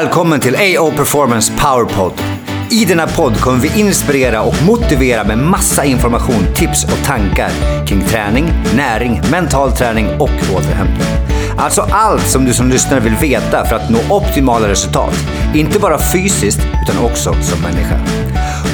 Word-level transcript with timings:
Välkommen 0.00 0.40
till 0.40 0.56
AO 0.56 0.90
Performance 0.90 1.52
Powerpod. 1.52 2.12
I 2.70 2.84
denna 2.84 3.06
podd 3.06 3.40
kommer 3.40 3.58
vi 3.58 3.80
inspirera 3.80 4.42
och 4.42 4.54
motivera 4.66 5.24
med 5.24 5.38
massa 5.38 5.84
information, 5.84 6.46
tips 6.54 6.84
och 6.84 7.06
tankar 7.06 7.50
kring 7.86 8.04
träning, 8.04 8.44
näring, 8.76 9.20
mental 9.30 9.72
träning 9.72 10.06
och 10.20 10.54
återhämtning. 10.56 11.06
Alltså 11.58 11.82
allt 11.90 12.30
som 12.30 12.44
du 12.44 12.54
som 12.54 12.68
lyssnare 12.68 13.00
vill 13.00 13.14
veta 13.14 13.64
för 13.64 13.76
att 13.76 13.90
nå 13.90 14.16
optimala 14.16 14.68
resultat. 14.68 15.14
Inte 15.54 15.78
bara 15.78 15.98
fysiskt 15.98 16.60
utan 16.82 17.04
också 17.04 17.34
som 17.42 17.62
människa. 17.62 18.00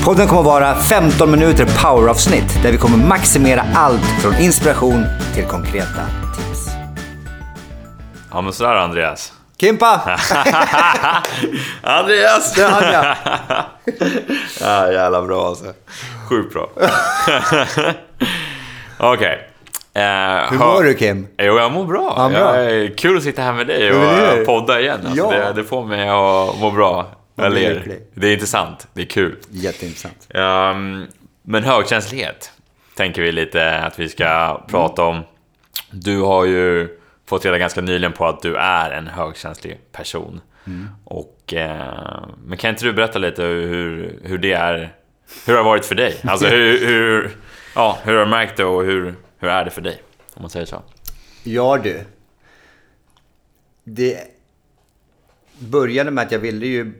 Podden 0.05 0.29
kommer 0.29 0.43
vara 0.43 0.75
15 0.75 1.31
minuter 1.31 1.69
poweravsnitt 1.83 2.63
där 2.63 2.73
vi 2.73 2.79
kommer 2.79 3.07
maximera 3.07 3.65
allt 3.75 4.05
från 4.23 4.35
inspiration 4.35 5.05
till 5.35 5.45
konkreta 5.45 6.07
tips. 6.37 6.69
Ja 8.31 8.41
men 8.41 8.53
sådär 8.53 8.75
Andreas. 8.75 9.38
Kimpa! 9.61 10.01
Andreas! 11.83 12.55
Det 12.55 12.65
hade 12.65 12.93
jag. 12.93 13.17
ja, 14.61 14.93
jävla 14.93 15.23
bra 15.23 15.47
alltså. 15.47 15.65
Sjukt 16.29 16.53
bra. 16.53 16.71
Okej. 18.99 19.49
Eh, 19.95 20.51
Hur 20.51 20.59
mår 20.59 20.83
du 20.83 20.95
Kim? 20.95 21.27
Jo, 21.39 21.59
jag 21.59 21.73
mår 21.73 21.85
bra. 21.85 22.15
Ja, 22.17 22.29
bra. 22.29 22.63
Jag, 22.65 22.99
kul 22.99 23.17
att 23.17 23.23
sitta 23.23 23.43
här 23.43 23.53
med 23.53 23.67
dig 23.67 23.93
och 23.93 24.47
podda 24.47 24.81
igen. 24.81 25.01
Alltså, 25.07 25.17
Ja. 25.17 25.31
det, 25.47 25.53
det 25.53 25.65
får 25.65 25.85
mig 25.85 26.09
att 26.09 26.61
må 26.61 26.71
bra. 26.71 27.07
Jag 27.35 27.53
ler. 27.53 27.99
Det 28.15 28.27
är 28.29 28.33
intressant. 28.33 28.87
Det 28.93 29.03
är 29.03 29.07
kul. 29.07 29.37
Jätteintressant. 29.51 30.27
Ehm, 30.35 31.07
men 31.43 31.65
högkänslighet 31.65 32.53
tänker 32.97 33.23
vi 33.23 33.33
lite 33.33 33.79
att 33.79 33.99
vi 33.99 34.09
ska 34.09 34.61
prata 34.71 35.03
om. 35.03 35.21
Du 35.91 36.21
har 36.21 36.45
ju 36.45 36.89
fått 37.29 37.45
reda 37.45 37.59
ganska 37.59 37.81
nyligen 37.81 38.13
på 38.13 38.27
att 38.27 38.43
du 38.43 38.57
är 38.57 38.91
en 38.91 39.07
högkänslig 39.07 39.81
person. 39.93 40.41
Och, 41.05 41.55
eh, 41.55 42.29
men 42.45 42.59
kan 42.59 42.71
inte 42.71 42.85
du 42.85 42.93
berätta 42.93 43.19
lite 43.19 43.43
hur, 43.43 44.21
hur 44.23 44.39
det 44.39 44.53
är, 44.53 44.95
hur 45.47 45.53
det 45.53 45.59
har 45.59 45.65
varit 45.65 45.85
för 45.85 45.95
dig? 45.95 46.21
Alltså 46.25 46.47
hur, 46.47 46.87
hur, 46.87 47.37
ja, 47.75 47.99
hur 48.03 48.15
har 48.15 48.25
du 48.25 48.31
märkt 48.31 48.57
det 48.57 48.65
och 48.65 48.85
hur, 48.85 49.15
hur 49.39 49.49
är 49.49 49.65
det 49.65 49.71
för 49.71 49.81
dig? 49.81 50.03
Om 50.35 50.43
man 50.43 50.51
säger 50.51 50.67
så. 50.67 50.83
Ja 51.45 51.79
du. 51.83 52.05
Det 53.85 54.19
började 55.59 56.11
med 56.11 56.25
att 56.25 56.33
jag 56.33 56.39
ville 56.39 56.67
ju 56.67 56.93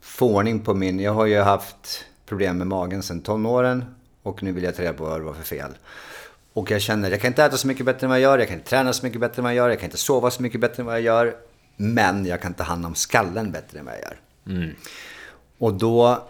få 0.00 0.36
ordning 0.36 0.60
på 0.60 0.74
min... 0.74 1.00
Jag 1.00 1.12
har 1.12 1.26
ju 1.26 1.40
haft 1.40 2.04
problem 2.26 2.58
med 2.58 2.66
magen 2.66 3.02
sedan 3.02 3.20
tonåren 3.20 3.84
och 4.22 4.42
nu 4.42 4.52
vill 4.52 4.64
jag 4.64 4.76
ta 4.76 4.82
reda 4.82 4.92
på 4.92 5.04
vad 5.04 5.20
det 5.20 5.24
var 5.24 5.34
för 5.34 5.42
fel. 5.42 5.70
Och 6.56 6.70
jag 6.70 6.82
känner, 6.82 7.10
jag 7.10 7.20
kan 7.20 7.28
inte 7.28 7.44
äta 7.44 7.56
så 7.56 7.66
mycket 7.66 7.86
bättre 7.86 8.06
än 8.06 8.10
vad 8.10 8.20
jag 8.20 8.22
gör, 8.22 8.38
jag 8.38 8.48
kan 8.48 8.56
inte 8.56 8.70
träna 8.70 8.92
så 8.92 9.06
mycket 9.06 9.20
bättre 9.20 9.40
än 9.40 9.44
vad 9.44 9.52
jag 9.52 9.56
gör, 9.56 9.68
jag 9.68 9.78
kan 9.78 9.86
inte 9.86 9.96
sova 9.96 10.30
så 10.30 10.42
mycket 10.42 10.60
bättre 10.60 10.80
än 10.80 10.86
vad 10.86 10.94
jag 10.94 11.02
gör. 11.02 11.36
Men 11.76 12.26
jag 12.26 12.42
kan 12.42 12.54
ta 12.54 12.64
hand 12.64 12.86
om 12.86 12.94
skallen 12.94 13.52
bättre 13.52 13.78
än 13.78 13.84
vad 13.84 13.94
jag 13.94 14.02
gör. 14.02 14.18
Och 15.58 15.74
då 15.74 16.22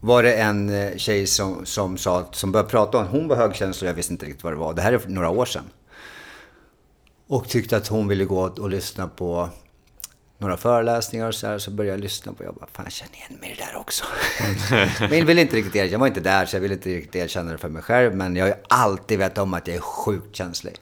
var 0.00 0.22
det 0.22 0.34
en 0.34 0.68
eh, 0.68 0.96
tjej 0.96 1.26
som, 1.26 1.66
som, 1.66 1.98
sa, 1.98 2.28
som 2.32 2.52
började 2.52 2.70
prata 2.70 2.98
om 2.98 3.06
hon 3.06 3.28
var 3.28 3.36
högkänslig 3.36 3.88
och 3.88 3.90
jag 3.90 3.96
visste 3.96 4.12
inte 4.12 4.26
riktigt 4.26 4.44
vad 4.44 4.52
det 4.52 4.56
var. 4.56 4.74
Det 4.74 4.82
här 4.82 4.92
är 4.92 5.00
några 5.06 5.30
år 5.30 5.44
sedan. 5.44 5.64
Och 7.26 7.48
tyckte 7.48 7.76
att 7.76 7.88
hon 7.88 8.08
ville 8.08 8.24
gå 8.24 8.40
och 8.40 8.70
lyssna 8.70 9.08
på 9.08 9.48
några 10.38 10.56
föreläsningar 10.56 11.28
och 11.28 11.34
så 11.34 11.46
här. 11.46 11.58
Så 11.58 11.70
började 11.70 11.96
jag 11.96 12.00
lyssna 12.02 12.32
på. 12.32 12.44
Jag 12.44 12.54
bara, 12.54 12.66
fan 12.72 12.84
jag 12.84 12.92
känner 12.92 13.14
igen 13.14 13.38
mig 13.40 13.50
i 13.50 13.54
det 13.54 13.64
där 13.64 13.76
också. 13.76 14.04
men 15.00 15.18
jag 15.18 15.26
ville 15.26 15.40
inte 15.40 15.56
riktigt 15.56 15.76
erkänna, 15.76 15.92
jag 15.92 15.98
var 15.98 16.06
inte 16.06 16.20
där 16.20 16.46
så 16.46 16.56
jag 16.56 16.60
ville 16.60 16.74
inte 16.74 16.88
riktigt 16.88 17.16
erkänna 17.16 17.52
det 17.52 17.58
för 17.58 17.68
mig 17.68 17.82
själv. 17.82 18.14
Men 18.14 18.36
jag 18.36 18.44
har 18.44 18.48
ju 18.48 18.56
alltid 18.68 19.18
vetat 19.18 19.38
om 19.38 19.54
att 19.54 19.66
jag 19.66 19.76
är 19.76 19.80
sjukt 19.80 20.36
känslig. 20.36 20.76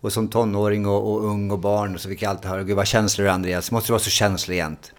Och 0.00 0.12
som 0.12 0.28
tonåring 0.28 0.86
och, 0.86 1.12
och 1.12 1.24
ung 1.24 1.50
och 1.50 1.58
barn 1.58 1.98
så 1.98 2.08
fick 2.08 2.22
jag 2.22 2.30
alltid 2.30 2.50
höra, 2.50 2.62
gud 2.62 2.76
vad 2.76 2.86
känslig 2.86 3.24
du 3.24 3.28
är 3.28 3.34
Andreas, 3.34 3.70
måste 3.70 3.88
du 3.88 3.92
vara 3.92 4.00
så 4.00 4.10
känslig 4.10 4.56
jämt? 4.56 4.92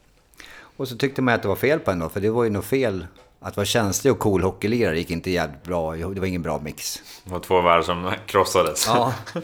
Och 0.78 0.88
så 0.88 0.98
tyckte 0.98 1.22
man 1.22 1.34
att 1.34 1.42
det 1.42 1.48
var 1.48 1.56
fel 1.56 1.80
på 1.80 1.92
en 1.92 2.00
då, 2.00 2.10
för 2.10 2.20
det 2.20 2.30
var 2.30 2.44
ju 2.44 2.50
nog 2.50 2.66
fel. 2.66 3.08
Att 3.40 3.58
vara 3.58 3.66
känslig 3.66 4.14
och 4.14 4.20
cool 4.20 4.44
hockeylirare 4.44 4.98
gick 4.98 5.12
inte 5.12 5.32
jävligt 5.32 5.64
bra. 5.64 5.96
Det 5.96 6.20
var 6.20 6.26
ingen 6.26 6.42
bra 6.42 6.60
mix. 6.60 7.02
Det 7.24 7.32
var 7.32 7.40
två 7.40 7.62
världar 7.62 7.82
som 7.82 8.14
krossades. 8.26 8.88
Ja. 8.88 9.14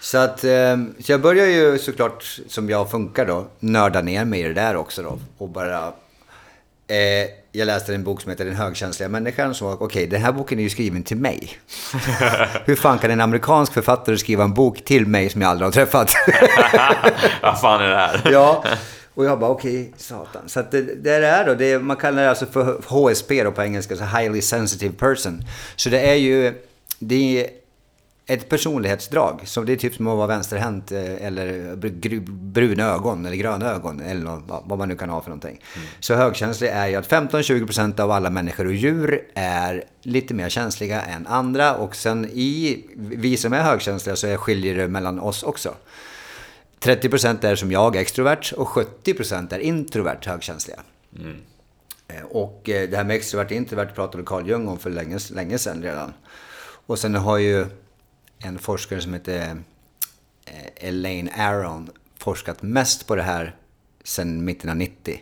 Så 0.00 0.18
att, 0.18 0.44
eh, 0.44 0.76
så 1.00 1.12
jag 1.12 1.20
börjar 1.20 1.46
ju 1.46 1.78
såklart, 1.78 2.40
som 2.48 2.70
jag 2.70 2.90
funkar 2.90 3.26
då, 3.26 3.46
nörda 3.58 4.02
ner 4.02 4.24
mig 4.24 4.40
i 4.40 4.42
det 4.42 4.54
där 4.54 4.76
också 4.76 5.02
då. 5.02 5.18
Och 5.38 5.48
bara... 5.48 5.92
Eh, 6.88 7.30
jag 7.52 7.66
läste 7.66 7.94
en 7.94 8.04
bok 8.04 8.20
som 8.20 8.30
heter 8.30 8.44
Den 8.44 8.56
högkänsliga 8.56 9.08
människan. 9.08 9.54
Som 9.54 9.66
var, 9.66 9.82
okej, 9.82 10.06
den 10.06 10.22
här 10.22 10.32
boken 10.32 10.58
är 10.58 10.62
ju 10.62 10.70
skriven 10.70 11.02
till 11.02 11.16
mig. 11.16 11.58
Hur 12.64 12.76
fan 12.76 12.98
kan 12.98 13.10
en 13.10 13.20
amerikansk 13.20 13.72
författare 13.72 14.18
skriva 14.18 14.44
en 14.44 14.54
bok 14.54 14.84
till 14.84 15.06
mig 15.06 15.30
som 15.30 15.42
jag 15.42 15.50
aldrig 15.50 15.66
har 15.66 15.72
träffat? 15.72 16.10
Vad 17.42 17.60
fan 17.60 17.82
är 17.82 17.88
det 17.88 17.96
här? 17.96 18.22
ja. 18.32 18.64
Och 19.14 19.24
jag 19.24 19.38
bara, 19.38 19.50
okej, 19.50 19.92
satan. 19.96 20.42
Så 20.46 20.60
att 20.60 20.70
det, 20.70 20.82
det 20.82 21.14
är 21.14 21.46
då, 21.46 21.54
det 21.54 21.78
man 21.78 21.96
kallar 21.96 22.22
det 22.22 22.28
alltså 22.28 22.46
för 22.46 22.80
HSP 22.86 23.42
då 23.44 23.52
på 23.52 23.62
engelska, 23.62 23.96
så 23.96 24.04
highly 24.04 24.42
sensitive 24.42 24.94
person. 24.94 25.44
Så 25.76 25.88
det 25.88 26.00
är 26.00 26.14
ju, 26.14 26.54
det 26.98 27.40
är 27.40 27.50
ett 28.32 28.48
personlighetsdrag. 28.48 29.40
Så 29.44 29.62
det 29.62 29.72
är 29.72 29.76
typ 29.76 29.94
som 29.94 30.06
att 30.06 30.16
vara 30.16 30.26
vänsterhänt 30.26 30.92
eh, 30.92 31.26
eller 31.26 31.76
br- 31.76 32.30
bruna 32.30 32.84
ögon 32.84 33.26
eller 33.26 33.36
gröna 33.36 33.70
ögon 33.70 34.00
eller 34.00 34.40
vad- 34.66 34.78
man 34.78 34.88
nu 34.88 34.96
kan 34.96 35.08
ha 35.10 35.20
för 35.22 35.30
någonting. 35.30 35.60
Så 36.00 36.14
högkänslig 36.14 36.68
är 36.68 36.86
ju 36.86 36.94
att 36.96 37.08
15-20% 37.08 38.00
av 38.00 38.10
alla 38.10 38.30
människor 38.30 38.66
och 38.66 38.72
djur 38.74 39.22
är 39.34 39.84
lite 40.02 40.34
mer 40.34 40.48
känsliga 40.48 41.02
än 41.02 41.26
andra. 41.26 41.74
Och 41.76 41.96
sen 41.96 42.24
i, 42.32 42.84
vi 42.96 43.36
som 43.36 43.52
är 43.52 43.62
högkänsliga 43.62 44.16
så 44.16 44.36
skiljer 44.36 44.74
det 44.74 44.88
mellan 44.88 45.20
oss 45.20 45.42
också. 45.42 45.74
30% 46.80 47.44
är 47.44 47.54
som 47.54 47.72
jag, 47.72 47.96
extrovert, 47.96 48.52
och 48.56 48.68
70% 48.68 49.54
är 49.54 49.58
introvert 49.58 50.18
högkänsliga. 50.26 50.80
Eh, 52.08 52.22
Och 52.30 52.68
eh, 52.68 52.88
det 52.90 52.96
här 52.96 53.04
med 53.04 53.16
extrovert 53.16 53.46
och 53.46 53.52
introvert 53.52 53.94
pratade 53.94 54.24
Carl 54.24 54.48
Jung 54.48 54.68
om 54.68 54.78
för 54.78 54.90
länge, 54.90 55.18
länge 55.34 55.58
sedan 55.58 55.82
redan. 55.82 56.12
Och 56.86 56.98
sen 56.98 57.14
har 57.14 57.38
ju 57.38 57.66
en 58.42 58.58
forskare 58.58 59.00
som 59.00 59.14
heter 59.14 59.62
eh, 60.44 60.88
Elaine 60.88 61.30
Aron 61.36 61.90
forskat 62.18 62.62
mest 62.62 63.06
på 63.06 63.16
det 63.16 63.22
här 63.22 63.56
sedan 64.04 64.44
mitten 64.44 64.70
av 64.70 64.76
90. 64.76 65.20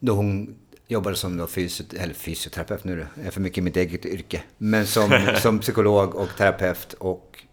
Då 0.00 0.12
hon 0.12 0.56
jobbade 0.88 1.16
som 1.16 1.36
då 1.36 1.46
fysio, 1.46 1.84
eller 1.98 2.14
fysioterapeut, 2.14 2.84
nu 2.84 3.00
är 3.00 3.24
det 3.24 3.30
för 3.30 3.40
mycket 3.40 3.58
i 3.58 3.60
mitt 3.60 3.76
eget 3.76 4.06
yrke. 4.06 4.42
Men 4.58 4.86
som, 4.86 5.28
som 5.42 5.58
psykolog 5.58 6.14
och 6.14 6.28
terapeut 6.36 6.92
och 6.92 7.44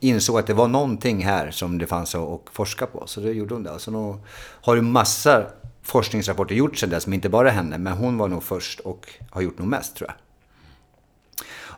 insåg 0.00 0.38
att 0.38 0.46
det 0.46 0.54
var 0.54 0.68
någonting 0.68 1.24
här 1.24 1.50
som 1.50 1.78
det 1.78 1.86
fanns 1.86 2.14
att 2.14 2.40
forska 2.52 2.86
på. 2.86 3.06
Så 3.06 3.20
då 3.20 3.32
gjorde 3.32 3.54
hon 3.54 3.62
det. 3.62 3.78
Så 3.78 3.90
nu 3.90 4.20
har 4.38 4.74
ju 4.74 4.82
massa 4.82 5.46
forskningsrapporter 5.82 6.54
gjorts 6.54 6.80
sedan 6.80 6.90
dess, 6.90 7.06
men 7.06 7.14
inte 7.14 7.28
bara 7.28 7.50
henne. 7.50 7.78
Men 7.78 7.92
hon 7.92 8.18
var 8.18 8.28
nog 8.28 8.42
först 8.42 8.80
och 8.80 9.08
har 9.30 9.42
gjort 9.42 9.58
nog 9.58 9.68
mest 9.68 9.96
tror 9.96 10.10
jag. 10.10 10.27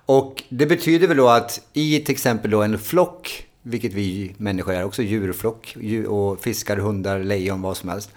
Och 0.07 0.43
det 0.49 0.67
betyder 0.67 1.07
väl 1.07 1.17
då 1.17 1.29
att 1.29 1.61
i 1.73 1.99
till 1.99 2.13
exempel 2.13 2.51
då 2.51 2.63
en 2.63 2.79
flock, 2.79 3.47
vilket 3.63 3.93
vi 3.93 4.35
människor 4.37 4.75
är, 4.75 4.85
också 4.85 5.03
djurflock, 5.03 5.77
djur 5.81 6.07
och 6.07 6.41
fiskar, 6.41 6.77
hundar, 6.77 7.19
lejon, 7.19 7.63
vad 7.63 7.77
som 7.77 7.89
helst. 7.89 8.11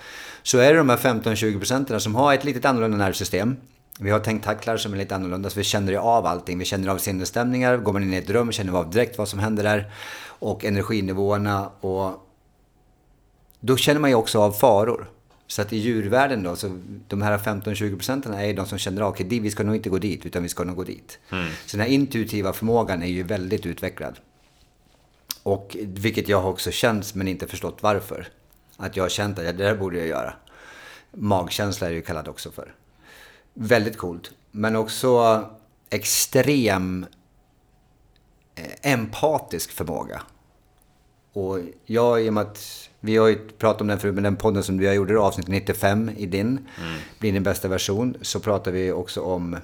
Så 0.44 0.58
är 0.58 0.72
det 0.72 0.78
de 0.78 0.90
här 0.90 0.98
15-20 0.98 1.58
procenten 1.58 2.02
som 2.02 2.16
har 2.16 2.34
ett 2.34 2.44
litet 2.44 2.66
annorlunda 2.66 2.98
nervsystem. 2.98 3.56
Vi 4.00 4.10
har 4.10 4.20
tentaklar 4.20 4.78
som 4.78 4.94
är 4.94 4.98
lite 4.98 5.16
annorlunda, 5.16 5.50
så 5.50 5.60
vi 5.60 5.64
känner 5.64 5.92
ju 5.92 5.98
av 5.98 6.26
allting. 6.26 6.60
Vi 6.60 6.66
känner 6.66 6.88
av 6.88 6.98
sinnesstämningar, 6.98 7.78
går 7.78 7.94
man 7.94 8.04
in 8.04 8.14
i 8.14 8.18
ett 8.18 8.30
rum 8.30 8.52
känner 8.52 8.72
vi 8.72 8.78
av 8.78 8.90
direkt 8.90 9.18
vad 9.18 9.28
som 9.28 9.40
händer 9.40 9.64
där. 9.64 9.92
Och 10.26 10.66
energinivåerna 10.66 11.70
och 11.82 12.28
då 13.60 13.78
känner 13.78 14.00
man 14.00 14.10
ju 14.10 14.16
också 14.16 14.42
av 14.42 14.52
faror. 14.52 15.10
Så 15.53 15.62
att 15.62 15.74
i 15.74 15.78
djurvärlden 15.78 16.44
då, 16.44 16.56
så 16.56 16.80
de 17.08 17.22
här 17.22 17.38
15-20 17.38 17.96
procenten 17.96 18.34
är 18.34 18.46
ju 18.46 18.53
de 18.53 18.66
som 18.66 18.78
känner 18.78 19.02
av, 19.02 19.09
okej, 19.09 19.40
vi 19.40 19.52
ska 19.52 19.64
nog 19.64 19.75
inte 19.75 19.90
gå 19.90 19.97
dit, 19.97 20.25
utan 20.25 20.44
vi 20.44 20.50
ska 20.50 20.64
nog 20.64 20.75
gå 20.75 20.84
dit. 20.84 21.19
Så 21.66 21.78
den 21.78 21.86
här 21.86 21.94
intuitiva 21.94 22.53
förmågan 22.53 23.03
är 23.03 23.08
ju 23.08 23.24
väldigt 23.24 23.66
utvecklad. 23.66 24.19
Och 25.44 25.78
vilket 25.79 26.28
jag 26.28 26.41
har 26.41 26.50
också 26.50 26.72
känt, 26.72 27.16
men 27.16 27.28
inte 27.28 27.47
förstått 27.47 27.78
varför. 27.82 28.28
Att 28.78 28.97
jag 28.97 29.03
har 29.03 29.09
känt 29.09 29.40
att 29.40 29.46
det 29.46 29.52
där 29.52 29.76
borde 29.76 29.97
jag 29.97 30.08
göra. 30.08 30.34
Magkänsla 31.11 31.88
är 31.88 31.91
det 31.91 31.96
ju 31.96 32.02
kallat 32.02 32.28
också 32.28 32.52
för. 32.52 32.76
Väldigt 33.53 33.97
coolt. 33.97 34.32
Men 34.52 34.76
också 34.76 35.44
extrem 35.90 37.05
eh, 38.55 38.91
empatisk 38.94 39.72
förmåga. 39.72 40.22
Och 41.34 41.59
jag, 41.85 42.24
i 42.26 42.30
och 42.30 42.34
med 42.34 42.41
att 42.41 42.90
vi 43.00 43.18
har 43.18 43.28
ju 43.28 43.35
pratat 43.58 43.82
om 43.82 43.88
den 43.88 44.00
förut, 44.00 44.14
men 44.16 44.24
den 44.24 44.35
podden 44.35 44.64
som 44.64 44.78
vi 44.78 44.94
gjorde, 44.94 45.20
avsnitt 45.20 45.47
95 45.47 46.12
i 46.18 46.26
din, 46.26 46.68
blir 47.20 47.32
din 47.34 47.44
bästa 47.44 47.68
version, 47.68 48.16
så 48.22 48.40
pratar 48.40 48.72
vi 48.72 48.91
också 48.91 49.22
om 49.22 49.58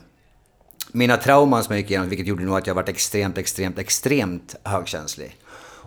mina 0.92 1.18
trauman 1.18 1.64
som 1.64 1.74
jag 1.76 1.82
gick 1.82 1.90
igenom, 1.92 2.10
vilket 2.10 2.28
gjorde 2.28 2.44
nog 2.44 2.58
att 2.58 2.68
jag 2.68 2.76
varit 2.76 2.90
extremt, 2.90 3.38
extremt, 3.38 3.80
extremt 3.80 4.56
högkänslig. 4.64 5.38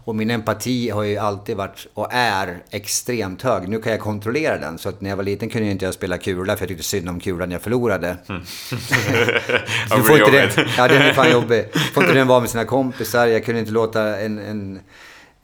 Och 0.04 0.14
min 0.16 0.30
empati 0.30 0.90
har 0.90 1.02
ju 1.02 1.16
alltid 1.18 1.56
varit 1.56 1.86
och 1.94 2.08
är 2.12 2.62
extremt 2.70 3.42
hög. 3.42 3.68
Nu 3.68 3.80
kan 3.82 3.92
jag 3.92 4.00
kontrollera 4.00 4.58
den. 4.58 4.78
Så 4.78 4.88
att 4.88 5.00
när 5.00 5.10
jag 5.10 5.16
var 5.16 5.24
liten 5.24 5.48
kunde 5.48 5.66
jag 5.66 5.72
inte 5.72 5.84
jag 5.84 5.94
spela 5.94 6.18
kula 6.18 6.56
för 6.56 6.62
jag 6.62 6.68
tyckte 6.68 6.84
synd 6.84 7.08
om 7.08 7.20
kulan 7.20 7.50
jag 7.50 7.62
förlorade. 7.62 8.16
Ja, 8.28 9.96
Du 9.96 10.02
det 10.02 10.08
får 10.08 10.10
inte 10.10 10.18
jobbigt. 10.36 10.56
det. 10.56 10.66
Ja, 10.76 10.88
den 10.88 11.02
är 11.02 11.12
fan 11.12 11.30
jobbig. 11.32 11.64
Får 11.94 12.02
inte 12.02 12.14
den 12.14 12.26
vara 12.26 12.40
med 12.40 12.50
sina 12.50 12.64
kompisar. 12.64 13.26
Jag 13.26 13.44
kunde 13.44 13.60
inte 13.60 13.72
låta 13.72 14.20
en, 14.20 14.38
en, 14.38 14.80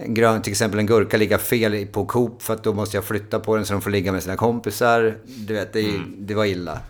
en 0.01 0.15
grön, 0.15 0.43
till 0.43 0.51
exempel 0.51 0.79
en 0.81 0.87
gurka 0.87 1.17
ligga 1.17 1.39
fel 1.39 1.87
på 1.87 2.07
Coop 2.07 2.43
för 2.43 2.55
att 2.55 2.65
då 2.65 2.75
måste 2.75 2.97
jag 2.97 3.05
flytta 3.05 3.41
på 3.41 3.57
den 3.57 3.67
så 3.67 3.73
de 3.73 3.83
får 3.83 3.91
ligga 3.91 4.13
med 4.13 4.23
sina 4.23 4.37
kompisar. 4.37 5.19
Du 5.25 5.55
vet, 5.55 5.73
det, 5.73 5.81
mm. 5.81 6.15
det 6.19 6.35
var 6.35 6.45
illa. 6.45 6.81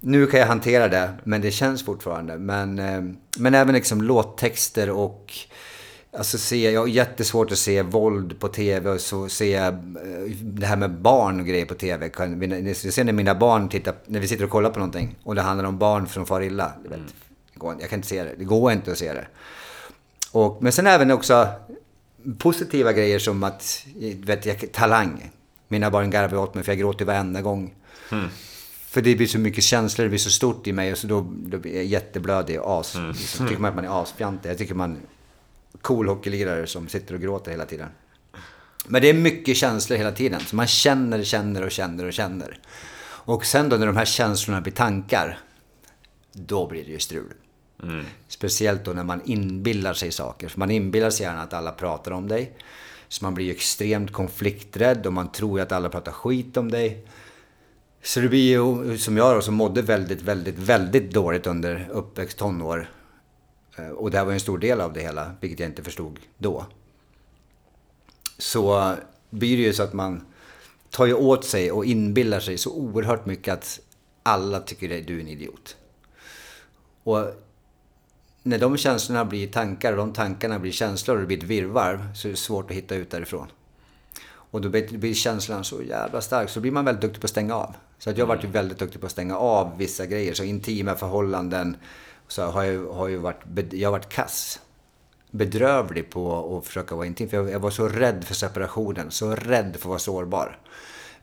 Nu 0.00 0.26
kan 0.26 0.40
jag 0.40 0.46
hantera 0.46 0.88
det, 0.88 1.10
men 1.24 1.40
det 1.40 1.50
känns 1.50 1.84
fortfarande. 1.84 2.38
Men, 2.38 2.78
eh, 2.78 3.02
men 3.38 3.54
även 3.54 3.74
liksom 3.74 4.02
låttexter 4.02 4.90
och 4.90 5.32
Alltså 6.16 6.38
se, 6.38 6.70
jag 6.70 6.80
har 6.80 6.88
jättesvårt 6.88 7.52
att 7.52 7.58
se 7.58 7.82
våld 7.82 8.40
på 8.40 8.48
tv 8.48 8.90
och 8.90 9.00
så 9.00 9.28
se 9.28 9.50
jag 9.50 9.74
eh, 9.74 10.30
det 10.42 10.66
här 10.66 10.76
med 10.76 10.90
barn 10.90 11.40
och 11.40 11.46
grejer 11.46 11.66
på 11.66 11.74
tv. 11.74 12.10
Jag 12.16 12.76
ser 12.76 13.04
när 13.04 13.12
mina 13.12 13.34
barn 13.34 13.68
tittar, 13.68 13.94
när 14.06 14.20
vi 14.20 14.28
sitter 14.28 14.44
och 14.44 14.50
kollar 14.50 14.70
på 14.70 14.78
någonting 14.78 15.16
och 15.22 15.34
det 15.34 15.42
handlar 15.42 15.64
om 15.64 15.78
barn 15.78 16.08
som 16.08 16.26
far 16.26 16.40
illa. 16.40 16.72
Mm. 16.86 17.00
Jag 17.80 17.90
kan 17.90 17.98
inte 17.98 18.08
se 18.08 18.24
det, 18.24 18.34
det 18.38 18.44
går 18.44 18.72
inte 18.72 18.92
att 18.92 18.98
se 18.98 19.12
det. 19.12 19.26
Och, 20.32 20.62
men 20.62 20.72
sen 20.72 20.86
även 20.86 21.10
också 21.10 21.48
positiva 22.38 22.92
grejer 22.92 23.18
som 23.18 23.42
att, 23.42 23.86
vet 24.20 24.46
jag, 24.46 24.72
talang. 24.72 25.30
Mina 25.68 25.90
barn 25.90 26.10
garvar 26.10 26.38
åt 26.38 26.54
mig 26.54 26.64
för 26.64 26.72
jag 26.72 26.78
gråter 26.78 27.04
varenda 27.04 27.42
gång. 27.42 27.74
Mm. 28.12 28.28
För 28.88 29.02
det 29.02 29.14
blir 29.14 29.26
så 29.26 29.38
mycket 29.38 29.64
känslor, 29.64 30.04
det 30.04 30.08
blir 30.08 30.18
så 30.18 30.30
stort 30.30 30.66
i 30.66 30.72
mig 30.72 30.92
och 30.92 30.98
så 30.98 31.06
då, 31.06 31.32
då 31.36 31.58
blir 31.58 31.74
jag 31.74 31.84
jätteblödig 31.84 32.60
och 32.60 32.80
as. 32.80 32.94
Mm. 32.94 33.14
Så 33.14 33.48
tycker 33.48 33.60
man 33.60 33.68
att 33.68 33.74
man 33.76 33.84
är 33.84 34.02
asfjantig. 34.02 34.50
Jag 34.50 34.58
tycker 34.58 34.74
man 34.74 34.98
cool 35.80 36.08
hockeylirare 36.08 36.66
som 36.66 36.88
sitter 36.88 37.14
och 37.14 37.20
gråter 37.20 37.50
hela 37.50 37.64
tiden. 37.64 37.88
Men 38.86 39.02
det 39.02 39.08
är 39.08 39.14
mycket 39.14 39.56
känslor 39.56 39.96
hela 39.96 40.12
tiden. 40.12 40.40
Så 40.40 40.56
man 40.56 40.66
känner, 40.66 41.22
känner 41.22 41.62
och 41.62 41.70
känner 41.70 42.04
och 42.04 42.12
känner. 42.12 42.58
Och 43.26 43.46
sen 43.46 43.68
då 43.68 43.76
när 43.76 43.86
de 43.86 43.96
här 43.96 44.04
känslorna 44.04 44.60
blir 44.60 44.72
tankar, 44.72 45.38
då 46.32 46.66
blir 46.66 46.84
det 46.84 46.90
ju 46.90 46.98
strul. 46.98 47.32
Mm. 47.82 48.04
Speciellt 48.28 48.84
då 48.84 48.92
när 48.92 49.04
man 49.04 49.20
inbillar 49.24 49.94
sig 49.94 50.12
saker. 50.12 50.48
För 50.48 50.58
man 50.58 50.70
inbillar 50.70 51.10
sig 51.10 51.26
gärna 51.26 51.42
att 51.42 51.52
alla 51.52 51.72
pratar 51.72 52.10
om 52.10 52.28
dig. 52.28 52.52
Så 53.08 53.24
man 53.24 53.34
blir 53.34 53.44
ju 53.44 53.52
extremt 53.52 54.12
konflikträdd 54.12 55.06
och 55.06 55.12
man 55.12 55.32
tror 55.32 55.60
att 55.60 55.72
alla 55.72 55.88
pratar 55.88 56.12
skit 56.12 56.56
om 56.56 56.70
dig. 56.70 57.06
Så 58.02 58.20
det 58.20 58.28
blir 58.28 58.50
ju 58.50 58.98
som 58.98 59.16
jag 59.16 59.36
då, 59.36 59.40
som 59.42 59.54
mådde 59.54 59.82
väldigt, 59.82 60.22
väldigt, 60.22 60.58
väldigt 60.58 61.12
dåligt 61.12 61.46
under 61.46 61.88
uppväxt 61.90 62.38
tonår. 62.38 62.90
Eh, 63.76 63.88
och 63.88 64.10
det 64.10 64.18
här 64.18 64.24
var 64.24 64.32
en 64.32 64.40
stor 64.40 64.58
del 64.58 64.80
av 64.80 64.92
det 64.92 65.00
hela, 65.00 65.34
vilket 65.40 65.60
jag 65.60 65.68
inte 65.68 65.82
förstod 65.82 66.20
då. 66.38 66.66
Så 68.38 68.94
blir 69.30 69.56
det 69.56 69.62
ju 69.62 69.72
så 69.72 69.82
att 69.82 69.92
man 69.92 70.26
tar 70.90 71.06
ju 71.06 71.14
åt 71.14 71.44
sig 71.44 71.72
och 71.72 71.84
inbillar 71.84 72.40
sig 72.40 72.58
så 72.58 72.72
oerhört 72.72 73.26
mycket 73.26 73.54
att 73.54 73.80
alla 74.22 74.60
tycker 74.60 74.98
att 75.00 75.06
du 75.06 75.16
är 75.16 75.20
en 75.20 75.28
idiot. 75.28 75.76
Och 77.02 77.18
när 78.46 78.58
de 78.58 78.76
känslorna 78.76 79.24
blir 79.24 79.46
tankar 79.46 79.92
och 79.92 79.98
de 79.98 80.12
tankarna 80.12 80.58
blir 80.58 80.72
känslor 80.72 81.16
och 81.16 81.20
det 81.20 81.26
blir 81.26 81.38
ett 81.38 81.44
virrvarr 81.44 82.08
så 82.14 82.28
är 82.28 82.30
det 82.30 82.36
svårt 82.36 82.70
att 82.70 82.76
hitta 82.76 82.94
ut 82.94 83.10
därifrån. 83.10 83.46
Och 84.26 84.60
då 84.60 84.68
blir 84.68 85.14
känslan 85.14 85.64
så 85.64 85.82
jävla 85.82 86.20
stark 86.20 86.48
så 86.50 86.60
blir 86.60 86.72
man 86.72 86.84
väldigt 86.84 87.02
duktig 87.02 87.20
på 87.20 87.24
att 87.24 87.30
stänga 87.30 87.54
av. 87.54 87.74
Så 87.98 88.10
att 88.10 88.18
jag 88.18 88.26
har 88.26 88.36
varit 88.36 88.44
väldigt 88.44 88.78
duktig 88.78 89.00
på 89.00 89.06
att 89.06 89.12
stänga 89.12 89.38
av 89.38 89.78
vissa 89.78 90.06
grejer. 90.06 90.34
Så 90.34 90.44
intima 90.44 90.94
förhållanden, 90.94 91.76
så 92.28 92.42
har 92.42 92.64
jag, 92.64 92.92
har 92.92 93.08
ju 93.08 93.16
varit, 93.16 93.72
jag 93.72 93.88
har 93.88 93.92
varit 93.92 94.08
kass. 94.08 94.60
Bedrövlig 95.30 96.10
på 96.10 96.56
att 96.58 96.66
försöka 96.66 96.94
vara 96.94 97.06
intim. 97.06 97.28
För 97.28 97.36
jag, 97.36 97.50
jag 97.50 97.60
var 97.60 97.70
så 97.70 97.88
rädd 97.88 98.24
för 98.24 98.34
separationen, 98.34 99.10
så 99.10 99.34
rädd 99.34 99.72
för 99.72 99.78
att 99.78 99.84
vara 99.84 99.98
sårbar. 99.98 100.58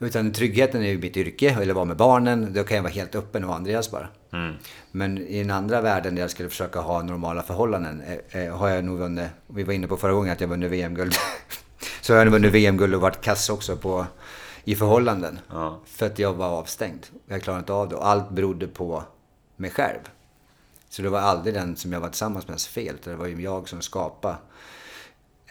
Utan 0.01 0.31
tryggheten 0.31 0.83
är 0.83 0.87
ju 0.87 0.97
mitt 0.97 1.17
yrke, 1.17 1.57
eller 1.61 1.73
vara 1.73 1.85
med 1.85 1.97
barnen. 1.97 2.53
Då 2.53 2.63
kan 2.63 2.75
jag 2.75 2.83
vara 2.83 2.93
helt 2.93 3.15
öppen 3.15 3.43
och 3.43 3.47
vara 3.47 3.57
Andreas 3.57 3.91
bara. 3.91 4.07
Mm. 4.33 4.55
Men 4.91 5.17
i 5.17 5.39
den 5.39 5.51
andra 5.51 5.81
världen 5.81 6.15
där 6.15 6.21
jag 6.21 6.31
skulle 6.31 6.49
försöka 6.49 6.79
ha 6.79 7.03
normala 7.03 7.43
förhållanden 7.43 8.01
eh, 8.01 8.43
eh 8.43 8.57
har 8.57 8.69
jag 8.69 8.83
nog 8.83 8.97
vunnit, 8.97 9.29
vi 9.47 9.63
var 9.63 9.73
inne 9.73 9.87
på 9.87 9.97
förra 9.97 10.13
gången 10.13 10.31
att 10.31 10.41
jag 10.41 10.47
vunnit 10.55 10.71
VM-guld. 10.71 11.13
så 12.01 12.13
har 12.13 12.19
jag 12.19 12.31
vunnit 12.31 12.51
VM-guld 12.51 12.95
och 12.95 13.01
varit 13.01 13.21
kass 13.21 13.49
också 13.49 13.77
på, 13.77 14.05
i 14.63 14.75
förhållanden. 14.75 15.39
Ja. 15.49 15.79
För 15.85 16.05
att 16.05 16.19
jag 16.19 16.33
var 16.33 16.47
avstängd. 16.47 17.05
Jag 17.27 17.41
klarade 17.41 17.59
inte 17.59 17.73
av 17.73 17.89
det. 17.89 17.95
Och 17.95 18.07
allt 18.07 18.29
berodde 18.29 18.67
på 18.67 19.03
mig 19.55 19.69
själv. 19.69 19.99
Så 20.89 21.01
det 21.01 21.09
var 21.09 21.19
aldrig 21.19 21.53
den 21.53 21.75
som 21.75 21.93
jag 21.93 21.99
var 21.99 22.09
tillsammans 22.09 22.47
med 22.47 22.61
fel. 22.61 22.95
Det 23.03 23.15
var 23.15 23.27
ju 23.27 23.41
jag 23.41 23.69
som 23.69 23.81
skapade. 23.81 24.35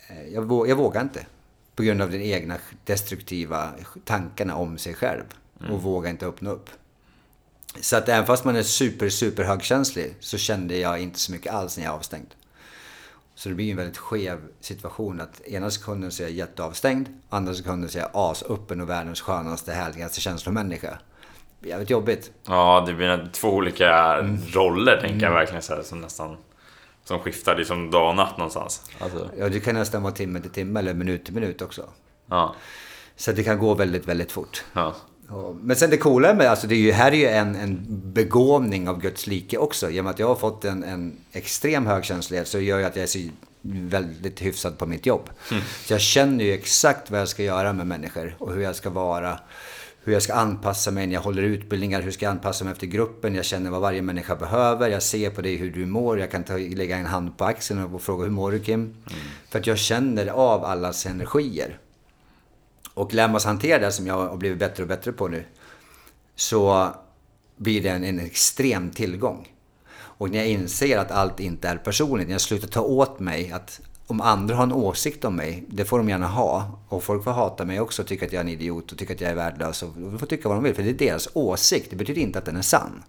Eh, 0.08 0.34
jag, 0.34 0.42
våg, 0.42 0.68
jag 0.68 0.76
vågade 0.76 1.02
inte. 1.02 1.26
På 1.80 1.84
grund 1.84 2.02
av 2.02 2.10
den 2.10 2.22
egna 2.22 2.56
destruktiva 2.84 3.70
tankarna 4.04 4.56
om 4.56 4.78
sig 4.78 4.94
själv. 4.94 5.22
Mm. 5.60 5.72
Och 5.72 5.82
vågade 5.82 6.10
inte 6.10 6.26
öppna 6.26 6.50
upp. 6.50 6.70
Så 7.80 7.96
att 7.96 8.08
även 8.08 8.26
fast 8.26 8.44
man 8.44 8.56
är 8.56 8.62
super, 8.62 9.08
super 9.08 9.44
högkänslig 9.44 10.14
så 10.20 10.38
kände 10.38 10.76
jag 10.76 11.00
inte 11.00 11.18
så 11.18 11.32
mycket 11.32 11.52
alls 11.52 11.76
när 11.76 11.84
jag 11.84 11.92
är 11.92 11.96
avstängd. 11.96 12.34
Så 13.34 13.48
det 13.48 13.54
blir 13.54 13.70
en 13.70 13.76
väldigt 13.76 13.98
skev 13.98 14.38
situation 14.60 15.20
att 15.20 15.40
ena 15.40 15.70
sekunden 15.70 16.10
så 16.10 16.22
är 16.22 16.26
jag 16.26 16.36
jätteavstängd, 16.36 17.08
andra 17.28 17.54
sekunden 17.54 17.90
så 17.90 17.98
är 17.98 18.02
jag 18.02 18.10
asöppen 18.14 18.80
och 18.80 18.88
världens 18.88 19.20
skönaste, 19.20 19.72
härligaste 19.72 20.20
känslomänniska 20.20 20.98
jävligt 21.60 21.90
jobbigt. 21.90 22.32
Ja, 22.46 22.84
det 22.86 22.94
blir 22.94 23.30
två 23.32 23.48
olika 23.48 24.18
mm. 24.18 24.38
roller 24.52 24.96
tänker 24.96 25.16
mm. 25.16 25.22
jag 25.22 25.32
verkligen 25.32 25.62
så 25.62 25.74
här, 25.74 25.82
som 25.82 26.00
nästan 26.00 26.36
som 27.10 27.20
skiftar 27.20 27.56
liksom 27.56 27.90
dag 27.90 28.08
och 28.08 28.16
natt 28.16 28.38
någonstans. 28.38 28.82
Alltså. 28.98 29.30
Ja, 29.38 29.48
det 29.48 29.60
kan 29.60 29.74
nästan 29.74 30.02
vara 30.02 30.12
timme 30.12 30.40
till 30.40 30.50
timme 30.50 30.80
eller 30.80 30.94
minut 30.94 31.24
till 31.24 31.34
minut 31.34 31.62
också. 31.62 31.88
Ja. 32.26 32.54
Så 33.16 33.32
det 33.32 33.42
kan 33.42 33.58
gå 33.58 33.74
väldigt, 33.74 34.08
väldigt 34.08 34.32
fort. 34.32 34.64
Ja. 34.72 34.94
Men 35.60 35.76
sen 35.76 35.90
det 35.90 35.96
coola 35.96 36.34
med, 36.34 36.46
alltså 36.46 36.66
det 36.66 36.74
är 36.74 36.78
ju, 36.78 36.92
här 36.92 37.12
är 37.12 37.16
ju 37.16 37.26
en, 37.26 37.56
en 37.56 37.86
begåvning 37.88 38.88
av 38.88 39.00
Guds 39.00 39.26
like 39.26 39.58
också. 39.58 39.90
Genom 39.90 40.10
att 40.10 40.18
jag 40.18 40.26
har 40.26 40.34
fått 40.34 40.64
en, 40.64 40.84
en 40.84 41.16
extrem 41.32 41.86
högkänslighet 41.86 42.48
så 42.48 42.60
gör 42.60 42.78
ju 42.78 42.84
att 42.84 42.96
jag 42.96 43.02
är 43.02 43.06
så 43.06 43.18
väldigt 43.62 44.42
hyfsad 44.42 44.78
på 44.78 44.86
mitt 44.86 45.06
jobb. 45.06 45.30
Mm. 45.50 45.62
Så 45.86 45.92
jag 45.92 46.00
känner 46.00 46.44
ju 46.44 46.52
exakt 46.52 47.10
vad 47.10 47.20
jag 47.20 47.28
ska 47.28 47.42
göra 47.42 47.72
med 47.72 47.86
människor 47.86 48.36
och 48.38 48.52
hur 48.52 48.62
jag 48.62 48.76
ska 48.76 48.90
vara 48.90 49.38
hur 50.02 50.12
jag 50.12 50.22
ska 50.22 50.34
anpassa 50.34 50.90
mig 50.90 51.06
när 51.06 51.14
jag 51.14 51.20
håller 51.20 51.42
utbildningar, 51.42 52.02
hur 52.02 52.10
ska 52.10 52.26
jag 52.26 52.30
anpassa 52.30 52.64
mig 52.64 52.72
efter 52.72 52.86
gruppen, 52.86 53.34
jag 53.34 53.44
känner 53.44 53.70
vad 53.70 53.80
varje 53.80 54.02
människa 54.02 54.36
behöver, 54.36 54.88
jag 54.88 55.02
ser 55.02 55.30
på 55.30 55.42
dig 55.42 55.56
hur 55.56 55.72
du 55.72 55.86
mår, 55.86 56.18
jag 56.18 56.30
kan 56.30 56.44
ta, 56.44 56.56
lägga 56.56 56.96
en 56.96 57.06
hand 57.06 57.38
på 57.38 57.44
axeln 57.44 57.94
och 57.94 58.02
fråga 58.02 58.24
hur 58.24 58.30
mår 58.30 58.52
du 58.52 58.60
Kim? 58.60 58.80
Mm. 58.80 58.94
För 59.50 59.58
att 59.58 59.66
jag 59.66 59.78
känner 59.78 60.26
av 60.26 60.64
allas 60.64 61.06
energier. 61.06 61.78
Och 62.94 63.14
lär 63.14 63.28
man 63.28 63.40
sig 63.40 63.48
hantera 63.48 63.78
det 63.78 63.92
som 63.92 64.06
jag 64.06 64.28
har 64.28 64.36
blivit 64.36 64.58
bättre 64.58 64.82
och 64.82 64.88
bättre 64.88 65.12
på 65.12 65.28
nu, 65.28 65.44
så 66.36 66.88
blir 67.56 67.82
det 67.82 67.88
en, 67.88 68.04
en 68.04 68.20
extrem 68.20 68.90
tillgång. 68.90 69.48
Och 69.92 70.30
när 70.30 70.38
jag 70.38 70.48
inser 70.48 70.98
att 70.98 71.10
allt 71.10 71.40
inte 71.40 71.68
är 71.68 71.76
personligt, 71.76 72.26
när 72.26 72.34
jag 72.34 72.40
slutar 72.40 72.68
ta 72.68 72.80
åt 72.80 73.20
mig 73.20 73.52
att 73.52 73.80
om 74.10 74.20
andra 74.20 74.54
har 74.54 74.62
en 74.62 74.72
åsikt 74.72 75.24
om 75.24 75.36
mig, 75.36 75.64
det 75.68 75.84
får 75.84 75.98
de 75.98 76.08
gärna 76.08 76.26
ha. 76.26 76.78
Och 76.88 77.02
folk 77.02 77.24
får 77.24 77.30
hata 77.30 77.64
mig 77.64 77.80
också 77.80 78.02
och 78.02 78.08
tycka 78.08 78.26
att 78.26 78.32
jag 78.32 78.40
är 78.40 78.44
en 78.44 78.52
idiot 78.52 78.92
och 78.92 78.98
tycka 78.98 79.14
att 79.14 79.20
jag 79.20 79.30
är 79.30 79.34
värdelös. 79.34 79.82
Och 79.82 79.90
de 79.96 80.18
får 80.18 80.26
tycka 80.26 80.48
vad 80.48 80.56
de 80.56 80.64
vill, 80.64 80.74
för 80.74 80.82
det 80.82 80.90
är 80.90 80.94
deras 80.94 81.28
åsikt. 81.32 81.90
Det 81.90 81.96
betyder 81.96 82.22
inte 82.22 82.38
att 82.38 82.44
den 82.44 82.56
är 82.56 82.62
sann. 82.62 83.02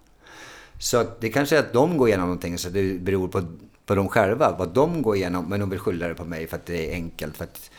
Så 0.78 1.04
det 1.20 1.28
kanske 1.28 1.56
är 1.56 1.60
att 1.60 1.72
de 1.72 1.96
går 1.96 2.08
igenom 2.08 2.26
någonting 2.26 2.58
så 2.58 2.68
det 2.68 3.00
beror 3.00 3.28
på, 3.28 3.42
på 3.86 3.94
dem 3.94 4.08
själva, 4.08 4.56
vad 4.58 4.68
de 4.68 5.02
går 5.02 5.16
igenom. 5.16 5.44
Men 5.48 5.60
de 5.60 5.70
vill 5.70 5.78
skylla 5.78 6.08
det 6.08 6.14
på 6.14 6.24
mig 6.24 6.46
för 6.46 6.56
att 6.56 6.66
det 6.66 6.90
är 6.90 6.94
enkelt. 6.94 7.36
För 7.36 7.44
att 7.44 7.70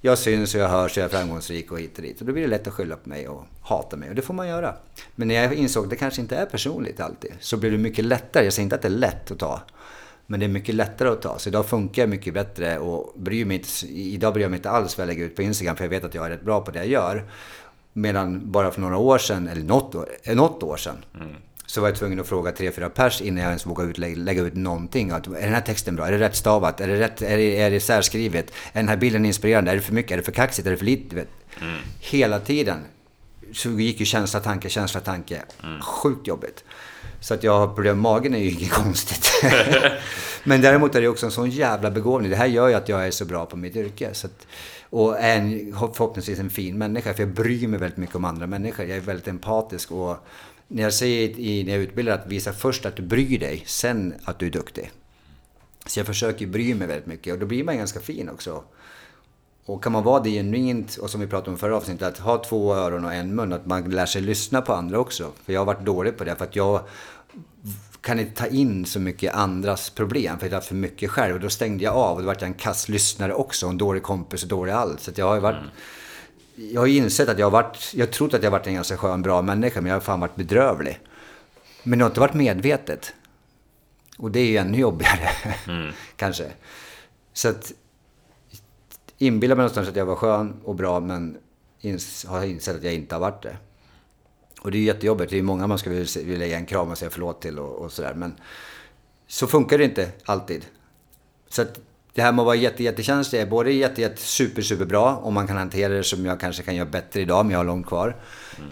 jag 0.00 0.18
syns 0.18 0.54
och 0.54 0.60
jag 0.60 0.68
hörs 0.68 0.92
och 0.92 0.98
jag 0.98 1.04
är 1.04 1.18
framgångsrik 1.18 1.72
och 1.72 1.80
hit 1.80 1.96
och 1.96 2.02
dit. 2.02 2.20
Och 2.20 2.26
då 2.26 2.32
blir 2.32 2.42
det 2.42 2.48
lätt 2.48 2.66
att 2.66 2.74
skylla 2.74 2.96
på 2.96 3.08
mig 3.08 3.28
och 3.28 3.44
hata 3.62 3.96
mig. 3.96 4.08
Och 4.08 4.14
det 4.14 4.22
får 4.22 4.34
man 4.34 4.48
göra. 4.48 4.74
Men 5.14 5.28
när 5.28 5.34
jag 5.34 5.54
insåg 5.54 5.84
att 5.84 5.90
det 5.90 5.96
kanske 5.96 6.20
inte 6.20 6.36
är 6.36 6.46
personligt 6.46 7.00
alltid, 7.00 7.32
så 7.40 7.56
blir 7.56 7.70
det 7.70 7.78
mycket 7.78 8.04
lättare. 8.04 8.44
Jag 8.44 8.52
säger 8.52 8.64
inte 8.64 8.76
att 8.76 8.82
det 8.82 8.88
är 8.88 8.90
lätt 8.90 9.30
att 9.30 9.38
ta. 9.38 9.60
Men 10.32 10.40
det 10.40 10.46
är 10.46 10.48
mycket 10.48 10.74
lättare 10.74 11.08
att 11.08 11.22
ta. 11.22 11.38
Så 11.38 11.48
idag 11.48 11.66
funkar 11.66 12.02
jag 12.02 12.08
mycket 12.08 12.34
bättre 12.34 12.78
och 12.78 13.12
bryr 13.16 13.44
mig 13.44 13.56
inte, 13.56 13.86
idag 13.86 14.32
bryr 14.32 14.42
jag 14.42 14.50
mig 14.50 14.58
inte 14.58 14.70
alls 14.70 14.98
vad 14.98 15.02
jag 15.02 15.08
lägger 15.08 15.24
ut 15.24 15.36
på 15.36 15.42
Instagram 15.42 15.76
för 15.76 15.84
jag 15.84 15.90
vet 15.90 16.04
att 16.04 16.14
jag 16.14 16.26
är 16.26 16.30
rätt 16.30 16.42
bra 16.42 16.60
på 16.60 16.70
det 16.70 16.78
jag 16.78 16.88
gör. 16.88 17.24
Medan 17.92 18.52
bara 18.52 18.70
för 18.70 18.80
några 18.80 18.96
år 18.96 19.18
sedan, 19.18 19.48
eller 19.48 19.62
något 19.62 19.94
år, 19.94 20.08
eh, 20.22 20.36
något 20.36 20.62
år 20.62 20.76
sedan, 20.76 21.04
mm. 21.14 21.28
så 21.66 21.80
var 21.80 21.88
jag 21.88 21.96
tvungen 21.96 22.20
att 22.20 22.26
fråga 22.26 22.52
tre, 22.52 22.72
fyra 22.72 22.88
pers 22.88 23.20
innan 23.20 23.42
jag 23.42 23.48
ens 23.48 23.66
vågade 23.66 23.90
ut, 23.90 23.98
lägga, 23.98 24.16
lägga 24.16 24.42
ut 24.42 24.54
någonting. 24.54 25.10
Att, 25.10 25.26
är 25.26 25.30
den 25.30 25.54
här 25.54 25.60
texten 25.60 25.96
bra? 25.96 26.06
Är 26.06 26.12
det 26.12 26.18
rätt 26.18 26.36
stavat? 26.36 26.80
Är 26.80 26.88
det, 26.88 27.00
rätt, 27.00 27.22
är 27.22 27.36
det, 27.36 27.60
är 27.60 27.70
det 27.70 27.80
särskrivet? 27.80 28.50
Är 28.72 28.80
den 28.80 28.88
här 28.88 28.96
bilden 28.96 29.26
inspirerande? 29.26 29.70
Är 29.70 29.74
det 29.74 29.82
för 29.82 29.94
mycket? 29.94 30.12
Är 30.12 30.16
det 30.16 30.22
för 30.22 30.32
kaxigt? 30.32 30.66
Är 30.66 30.70
det 30.70 30.76
för 30.76 30.84
lite? 30.84 31.14
Mm. 31.16 31.78
Hela 32.00 32.40
tiden 32.40 32.78
så 33.52 33.68
gick 33.68 34.00
ju 34.00 34.06
känsla, 34.06 34.40
tanke, 34.40 34.68
känsla, 34.68 35.00
tanke. 35.00 35.42
Mm. 35.62 35.80
Sjukt 35.80 36.26
jobbigt. 36.26 36.64
Så 37.20 37.34
att 37.34 37.42
jag 37.42 37.58
har 37.58 37.66
problem 37.66 37.96
med 37.96 38.02
magen 38.02 38.34
är 38.34 38.38
ju 38.38 38.50
inget 38.50 38.70
konstigt. 38.82 39.32
Men 40.44 40.60
däremot 40.60 40.94
är 40.94 41.00
det 41.00 41.08
också 41.08 41.26
en 41.26 41.32
sån 41.32 41.50
jävla 41.50 41.90
begåvning. 41.90 42.30
Det 42.30 42.36
här 42.36 42.46
gör 42.46 42.68
ju 42.68 42.74
att 42.74 42.88
jag 42.88 43.06
är 43.06 43.10
så 43.10 43.24
bra 43.24 43.46
på 43.46 43.56
mitt 43.56 43.76
yrke. 43.76 44.14
Så 44.14 44.26
att, 44.26 44.46
och 44.90 45.18
är 45.18 45.36
en, 45.36 45.74
förhoppningsvis 45.94 46.38
en 46.38 46.50
fin 46.50 46.78
människa. 46.78 47.14
För 47.14 47.22
jag 47.22 47.32
bryr 47.34 47.68
mig 47.68 47.80
väldigt 47.80 47.98
mycket 47.98 48.16
om 48.16 48.24
andra 48.24 48.46
människor. 48.46 48.86
Jag 48.86 48.96
är 48.96 49.00
väldigt 49.00 49.28
empatisk. 49.28 49.92
Och 49.92 50.16
när 50.68 50.82
jag 50.82 50.94
säger 50.94 51.40
i, 51.40 51.64
när 51.64 51.72
jag 51.72 51.82
utbildar 51.82 52.12
att 52.14 52.26
visa 52.26 52.52
först 52.52 52.86
att 52.86 52.96
du 52.96 53.02
bryr 53.02 53.38
dig, 53.38 53.62
sen 53.66 54.14
att 54.24 54.38
du 54.38 54.46
är 54.46 54.50
duktig. 54.50 54.90
Så 55.86 56.00
jag 56.00 56.06
försöker 56.06 56.46
bry 56.46 56.74
mig 56.74 56.88
väldigt 56.88 57.06
mycket 57.06 57.32
och 57.32 57.38
då 57.38 57.46
blir 57.46 57.64
man 57.64 57.76
ganska 57.76 58.00
fin 58.00 58.28
också. 58.28 58.64
Och 59.64 59.84
kan 59.84 59.92
man 59.92 60.04
vara 60.04 60.22
det 60.22 60.30
genuint, 60.30 60.96
och 60.96 61.10
som 61.10 61.20
vi 61.20 61.26
pratade 61.26 61.50
om 61.50 61.58
förra 61.58 61.76
avsnittet, 61.76 62.08
att 62.08 62.18
ha 62.18 62.44
två 62.44 62.74
öron 62.74 63.04
och 63.04 63.14
en 63.14 63.34
mun, 63.34 63.52
att 63.52 63.66
man 63.66 63.90
lär 63.90 64.06
sig 64.06 64.22
lyssna 64.22 64.62
på 64.62 64.72
andra 64.72 64.98
också. 64.98 65.32
För 65.44 65.52
jag 65.52 65.60
har 65.60 65.66
varit 65.66 65.84
dålig 65.84 66.16
på 66.16 66.24
det, 66.24 66.36
för 66.36 66.44
att 66.44 66.56
jag 66.56 66.80
kan 68.00 68.20
inte 68.20 68.34
ta 68.34 68.46
in 68.46 68.86
så 68.86 69.00
mycket 69.00 69.34
andras 69.34 69.90
problem 69.90 70.38
för 70.38 70.46
jag 70.46 70.50
har 70.50 70.56
haft 70.56 70.68
för 70.68 70.74
mycket 70.74 71.10
själv. 71.10 71.34
Och 71.34 71.40
då 71.40 71.50
stängde 71.50 71.84
jag 71.84 71.94
av 71.94 72.16
och 72.16 72.22
då 72.22 72.26
vart 72.26 72.40
jag 72.40 72.48
en 72.48 72.54
kass 72.54 72.88
lyssnare 72.88 73.34
också. 73.34 73.66
En 73.66 73.78
dålig 73.78 74.02
kompis 74.02 74.42
och 74.42 74.48
dålig 74.48 74.72
allt. 74.72 75.00
Så 75.00 75.10
jag 75.14 75.26
har 75.26 75.34
ju 75.34 75.40
varit... 75.40 75.56
Mm. 75.56 75.70
Jag 76.72 76.80
har 76.80 76.86
ju 76.86 76.96
insett 76.96 77.28
att 77.28 77.38
jag 77.38 77.46
har 77.46 77.50
varit... 77.50 77.94
Jag 77.94 78.06
har 78.06 78.12
trott 78.12 78.34
att 78.34 78.42
jag 78.42 78.50
har 78.50 78.58
varit 78.58 78.66
en 78.66 78.74
ganska 78.74 78.96
skön, 78.96 79.22
bra 79.22 79.42
människa. 79.42 79.80
Men 79.80 79.88
jag 79.88 79.96
har 79.96 80.00
fan 80.00 80.20
varit 80.20 80.36
bedrövlig. 80.36 81.00
Men 81.82 81.98
det 81.98 82.04
har 82.04 82.10
inte 82.10 82.20
varit 82.20 82.34
medvetet. 82.34 83.14
Och 84.18 84.30
det 84.30 84.40
är 84.40 84.46
ju 84.46 84.56
ännu 84.56 84.78
jobbigare. 84.78 85.30
Kanske. 86.16 86.52
Så 87.32 87.48
att... 87.48 87.72
Inbillar 89.22 89.56
mig 89.56 89.62
någonstans 89.62 89.88
att 89.88 89.96
jag 89.96 90.06
var 90.06 90.16
skön 90.16 90.60
och 90.64 90.74
bra 90.74 91.00
men 91.00 91.36
ins- 91.80 92.26
har 92.26 92.44
insett 92.44 92.76
att 92.76 92.82
jag 92.84 92.94
inte 92.94 93.14
har 93.14 93.20
varit 93.20 93.42
det. 93.42 93.56
Och 94.60 94.70
det 94.70 94.78
är 94.78 94.82
jättejobbigt. 94.82 95.30
Det 95.30 95.38
är 95.38 95.42
många 95.42 95.66
man 95.66 95.78
skulle 95.78 96.04
vilja 96.24 96.46
ge 96.46 96.54
en 96.54 96.66
kram 96.66 96.90
och 96.90 96.98
säga 96.98 97.10
förlåt 97.10 97.40
till 97.42 97.58
och, 97.58 97.84
och 97.84 97.92
sådär. 97.92 98.14
Men 98.14 98.34
så 99.26 99.46
funkar 99.46 99.78
det 99.78 99.84
inte 99.84 100.12
alltid. 100.24 100.66
Så 101.48 101.62
att 101.62 101.80
det 102.14 102.22
här 102.22 102.32
med 102.32 102.42
att 102.42 102.46
vara 102.46 102.56
jätte, 102.56 102.82
jättekänslig 102.82 103.40
är 103.40 103.46
både 103.46 103.72
jätte, 103.72 104.00
jätte, 104.00 104.20
super, 104.20 104.62
super 104.62 104.84
bra 104.84 105.20
om 105.22 105.34
man 105.34 105.46
kan 105.46 105.56
hantera 105.56 105.92
det 105.92 106.04
som 106.04 106.26
jag 106.26 106.40
kanske 106.40 106.62
kan 106.62 106.76
göra 106.76 106.88
bättre 106.88 107.20
idag, 107.20 107.44
men 107.44 107.52
jag 107.52 107.58
har 107.58 107.64
långt 107.64 107.86
kvar. 107.86 108.16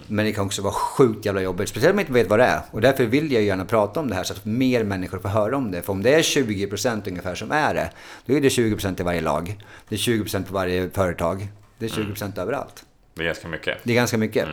Men 0.06 0.24
det 0.24 0.32
kan 0.32 0.46
också 0.46 0.62
vara 0.62 0.72
sjukt 0.72 1.26
jävla 1.26 1.42
jobbigt, 1.42 1.68
speciellt 1.68 1.92
om 1.92 1.96
man 1.96 2.02
inte 2.02 2.12
vet 2.12 2.28
vad 2.28 2.38
det 2.38 2.44
är. 2.44 2.60
Och 2.70 2.80
därför 2.80 3.04
vill 3.04 3.32
jag 3.32 3.42
gärna 3.42 3.64
prata 3.64 4.00
om 4.00 4.08
det 4.08 4.14
här 4.14 4.22
så 4.22 4.32
att 4.32 4.44
mer 4.44 4.84
människor 4.84 5.18
får 5.18 5.28
höra 5.28 5.56
om 5.56 5.70
det. 5.70 5.82
För 5.82 5.92
om 5.92 6.02
det 6.02 6.14
är 6.14 6.22
20% 6.22 7.08
ungefär 7.08 7.34
som 7.34 7.50
är 7.50 7.74
det, 7.74 7.90
då 8.26 8.34
är 8.34 8.40
det 8.40 8.48
20% 8.48 9.00
i 9.00 9.04
varje 9.04 9.20
lag. 9.20 9.64
Det 9.88 9.94
är 9.94 9.98
20% 9.98 10.44
på 10.44 10.54
varje 10.54 10.90
företag. 10.90 11.48
Det 11.78 11.84
är 11.84 11.90
20% 11.90 12.40
överallt. 12.40 12.84
Det 13.14 13.22
är 13.22 13.26
ganska 13.26 13.48
mycket. 13.48 13.78
Det 13.82 13.92
är 13.92 13.96
ganska 13.96 14.18
mycket. 14.18 14.48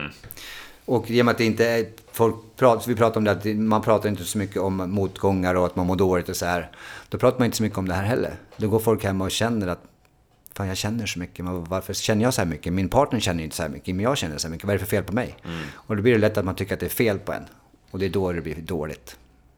Och 0.88 1.10
i 1.10 1.20
och 1.20 1.24
med 1.24 1.32
att 1.32 1.38
det 1.38 1.44
inte 1.44 1.68
är... 1.68 1.86
Folk 2.12 2.34
pratar, 2.56 2.88
vi 2.88 2.96
pratar 2.96 3.20
om 3.20 3.24
det 3.24 3.30
att 3.30 3.44
man 3.44 3.82
pratar 3.82 4.08
inte 4.08 4.24
så 4.24 4.38
mycket 4.38 4.56
om 4.56 4.76
motgångar 4.76 5.54
och 5.54 5.66
att 5.66 5.76
man 5.76 5.86
mår 5.86 5.96
dåligt 5.96 6.28
och 6.28 6.36
så 6.36 6.46
här. 6.46 6.70
Då 7.08 7.18
pratar 7.18 7.38
man 7.38 7.44
inte 7.46 7.56
så 7.56 7.62
mycket 7.62 7.78
om 7.78 7.88
det 7.88 7.94
här 7.94 8.02
heller. 8.02 8.34
Då 8.56 8.68
går 8.68 8.78
folk 8.78 9.04
hem 9.04 9.20
och 9.20 9.30
känner 9.30 9.66
att 9.66 9.82
Fan 10.54 10.68
jag 10.68 10.76
känner 10.76 11.06
så 11.06 11.18
mycket, 11.18 11.44
men 11.44 11.64
varför 11.64 11.94
känner 11.94 12.22
jag 12.22 12.34
så 12.34 12.40
här 12.40 12.48
mycket? 12.48 12.72
Min 12.72 12.88
partner 12.88 13.20
känner 13.20 13.44
inte 13.44 13.56
så 13.56 13.62
här 13.62 13.70
mycket, 13.70 13.94
men 13.94 14.04
jag 14.04 14.18
känner 14.18 14.38
så 14.38 14.48
här 14.48 14.52
mycket. 14.52 14.66
Vad 14.66 14.74
är 14.74 14.78
det 14.78 14.84
för 14.84 14.90
fel 14.90 15.04
på 15.04 15.14
mig? 15.14 15.36
Och 15.74 15.96
då 15.96 16.02
blir 16.02 16.12
det 16.12 16.18
lätt 16.18 16.38
att 16.38 16.44
man 16.44 16.54
tycker 16.54 16.74
att 16.74 16.80
det 16.80 16.86
är 16.86 16.90
fel 16.90 17.18
på 17.18 17.32
en. 17.32 17.44
Och 17.90 17.98
det 17.98 18.06
är 18.06 18.10
då 18.10 18.32
det 18.32 18.40
blir 18.40 18.54
dåligt. 18.54 19.16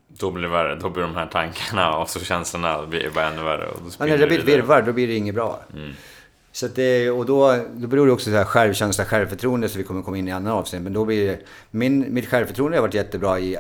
Då 0.09 0.31
blir 0.31 0.43
det 0.43 0.49
värre. 0.49 0.75
Då 0.75 0.91
blir 0.91 1.03
de 1.03 1.15
här 1.15 1.27
tankarna 1.27 1.97
och 1.97 2.09
så 2.09 2.21
känslorna 2.21 2.87
blir 2.87 3.11
bara 3.15 3.27
ännu 3.27 3.43
värre. 3.43 3.67
Och 3.67 3.81
då 3.83 3.91
Ja, 3.99 4.07
när 4.07 4.19
det 4.19 4.27
blir 4.27 4.39
ett 4.39 4.45
virrvarr, 4.45 4.83
då 4.83 4.93
blir 4.93 5.07
det 5.07 5.15
inget 5.15 5.35
bra. 5.35 5.61
Så 6.53 6.67
att 6.67 6.75
det, 6.75 7.11
och 7.11 7.27
då, 7.27 7.65
då 7.77 7.87
beror 7.87 8.07
det 8.07 8.13
också 8.13 8.31
på 8.31 8.45
självkänsla, 8.45 9.05
självförtroende, 9.05 9.69
så 9.69 9.79
vi 9.79 9.85
kommer 9.85 10.03
komma 10.03 10.19
in 10.19 10.29
i 10.29 10.33
andra 10.33 10.55
avseenden. 10.55 10.85
Men 10.85 10.93
då 10.93 11.05
blir 11.05 11.27
det, 11.27 11.41
min, 11.71 12.15
mitt 12.15 12.29
självförtroende 12.29 12.77
har 12.77 12.83
varit 12.83 12.95
jättebra 12.95 13.41
i 13.41 13.57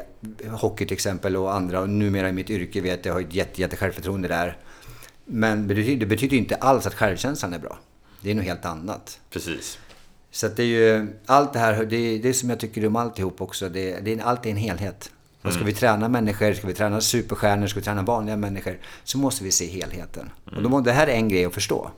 hockey 0.51 0.87
till 0.87 0.95
exempel 0.95 1.37
och 1.37 1.55
andra. 1.55 1.81
Och 1.81 1.89
numera 1.89 2.29
i 2.29 2.33
mitt 2.33 2.51
yrke 2.51 2.81
vet 2.81 3.05
jag, 3.07 3.13
jag 3.13 3.15
har 3.15 3.29
ett 3.29 3.35
jätte, 3.35 3.61
jätte 3.61 3.77
självförtroende 3.77 4.29
där. 4.29 4.57
Men 5.25 5.69
det 5.69 5.75
betyder, 5.75 5.97
det 6.01 6.07
betyder 6.07 6.37
inte 6.37 6.55
alls 6.55 6.87
att 6.87 6.95
självkänslan 6.95 7.53
är 7.55 7.59
bra. 7.59 7.79
Det 8.21 8.31
är 8.31 8.35
något 8.35 8.45
helt 8.45 8.65
annat. 8.65 9.21
Precis. 9.31 9.79
Så 10.31 10.47
att 10.47 10.57
det 10.57 10.63
är 10.63 10.67
ju, 10.67 11.07
allt 11.27 11.53
det 11.53 11.59
här, 11.59 11.85
det 11.85 11.97
är 11.97 12.19
det 12.19 12.35
som 12.35 12.51
jag 12.51 12.61
tycker 12.61 12.87
om 12.87 12.97
alltihop 12.97 13.41
också. 13.41 13.69
Det, 13.69 14.01
det 14.01 14.13
är 14.13 14.23
alltid 14.23 14.53
en 14.53 14.59
helhet. 14.59 15.11
Och 15.43 15.53
ska 15.53 15.65
vi 15.65 15.73
träna 15.73 16.09
människor, 16.09 16.53
ska 16.53 16.67
vi 16.67 16.75
träna 16.75 17.01
superstjärnor, 17.01 17.67
ska 17.67 17.81
vi 17.81 17.85
träna 17.85 18.03
vanliga 18.03 18.37
människor, 18.37 18.79
så 19.05 19.19
måste 19.19 19.45
vi 19.45 19.51
se 19.51 19.67
helheten. 19.67 20.31
Och 20.57 20.63
då, 20.63 20.69
må- 20.69 20.81
det 20.81 20.93
här 20.93 21.07
är 21.07 21.13
en 21.13 21.29
grej 21.29 21.45
att 21.45 21.55
förstå. 21.55 21.91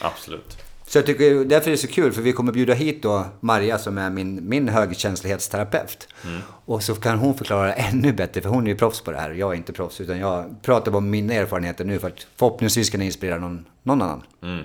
Absolut. 0.00 0.58
Så 0.86 0.98
jag 0.98 1.06
tycker 1.06 1.44
därför 1.44 1.66
är 1.66 1.70
det 1.70 1.78
så 1.78 1.88
kul, 1.88 2.12
för 2.12 2.22
vi 2.22 2.32
kommer 2.32 2.52
bjuda 2.52 2.74
hit 2.74 3.02
då 3.02 3.24
Maria 3.40 3.78
som 3.78 3.98
är 3.98 4.10
min, 4.10 4.48
min 4.48 4.68
högkänslighetsterapeut. 4.68 6.08
Och 6.64 6.82
så 6.82 6.94
kan 6.94 7.18
hon 7.18 7.38
förklara 7.38 7.74
ännu 7.74 8.12
bättre, 8.12 8.40
för 8.40 8.48
hon 8.48 8.64
är 8.66 8.70
ju 8.70 8.76
proffs 8.76 9.00
på 9.00 9.10
det 9.10 9.18
här. 9.18 9.30
Jag 9.30 9.52
är 9.52 9.56
inte 9.56 9.72
proffs, 9.72 10.00
utan 10.00 10.18
jag 10.18 10.62
pratar 10.62 10.92
bara 10.92 10.98
om 10.98 11.10
mina 11.10 11.34
erfarenheter 11.34 11.84
nu 11.84 11.98
för 11.98 12.08
att 12.08 12.26
förhoppningsvis 12.36 12.90
kunna 12.90 13.04
inspirera 13.04 13.38
någon, 13.38 13.64
någon 13.82 14.02
annan. 14.02 14.22
Mm. 14.42 14.64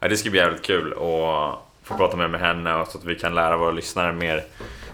Ja, 0.00 0.08
det 0.08 0.16
ska 0.16 0.30
bli 0.30 0.40
jävligt 0.40 0.62
kul 0.62 0.92
att 0.92 0.98
få 1.82 1.96
prata 1.96 2.16
mer 2.16 2.28
med 2.28 2.40
henne 2.40 2.74
och 2.74 2.88
så 2.88 2.98
att 2.98 3.04
vi 3.04 3.14
kan 3.14 3.34
lära 3.34 3.56
våra 3.56 3.72
lyssnare 3.72 4.12
mer. 4.12 4.44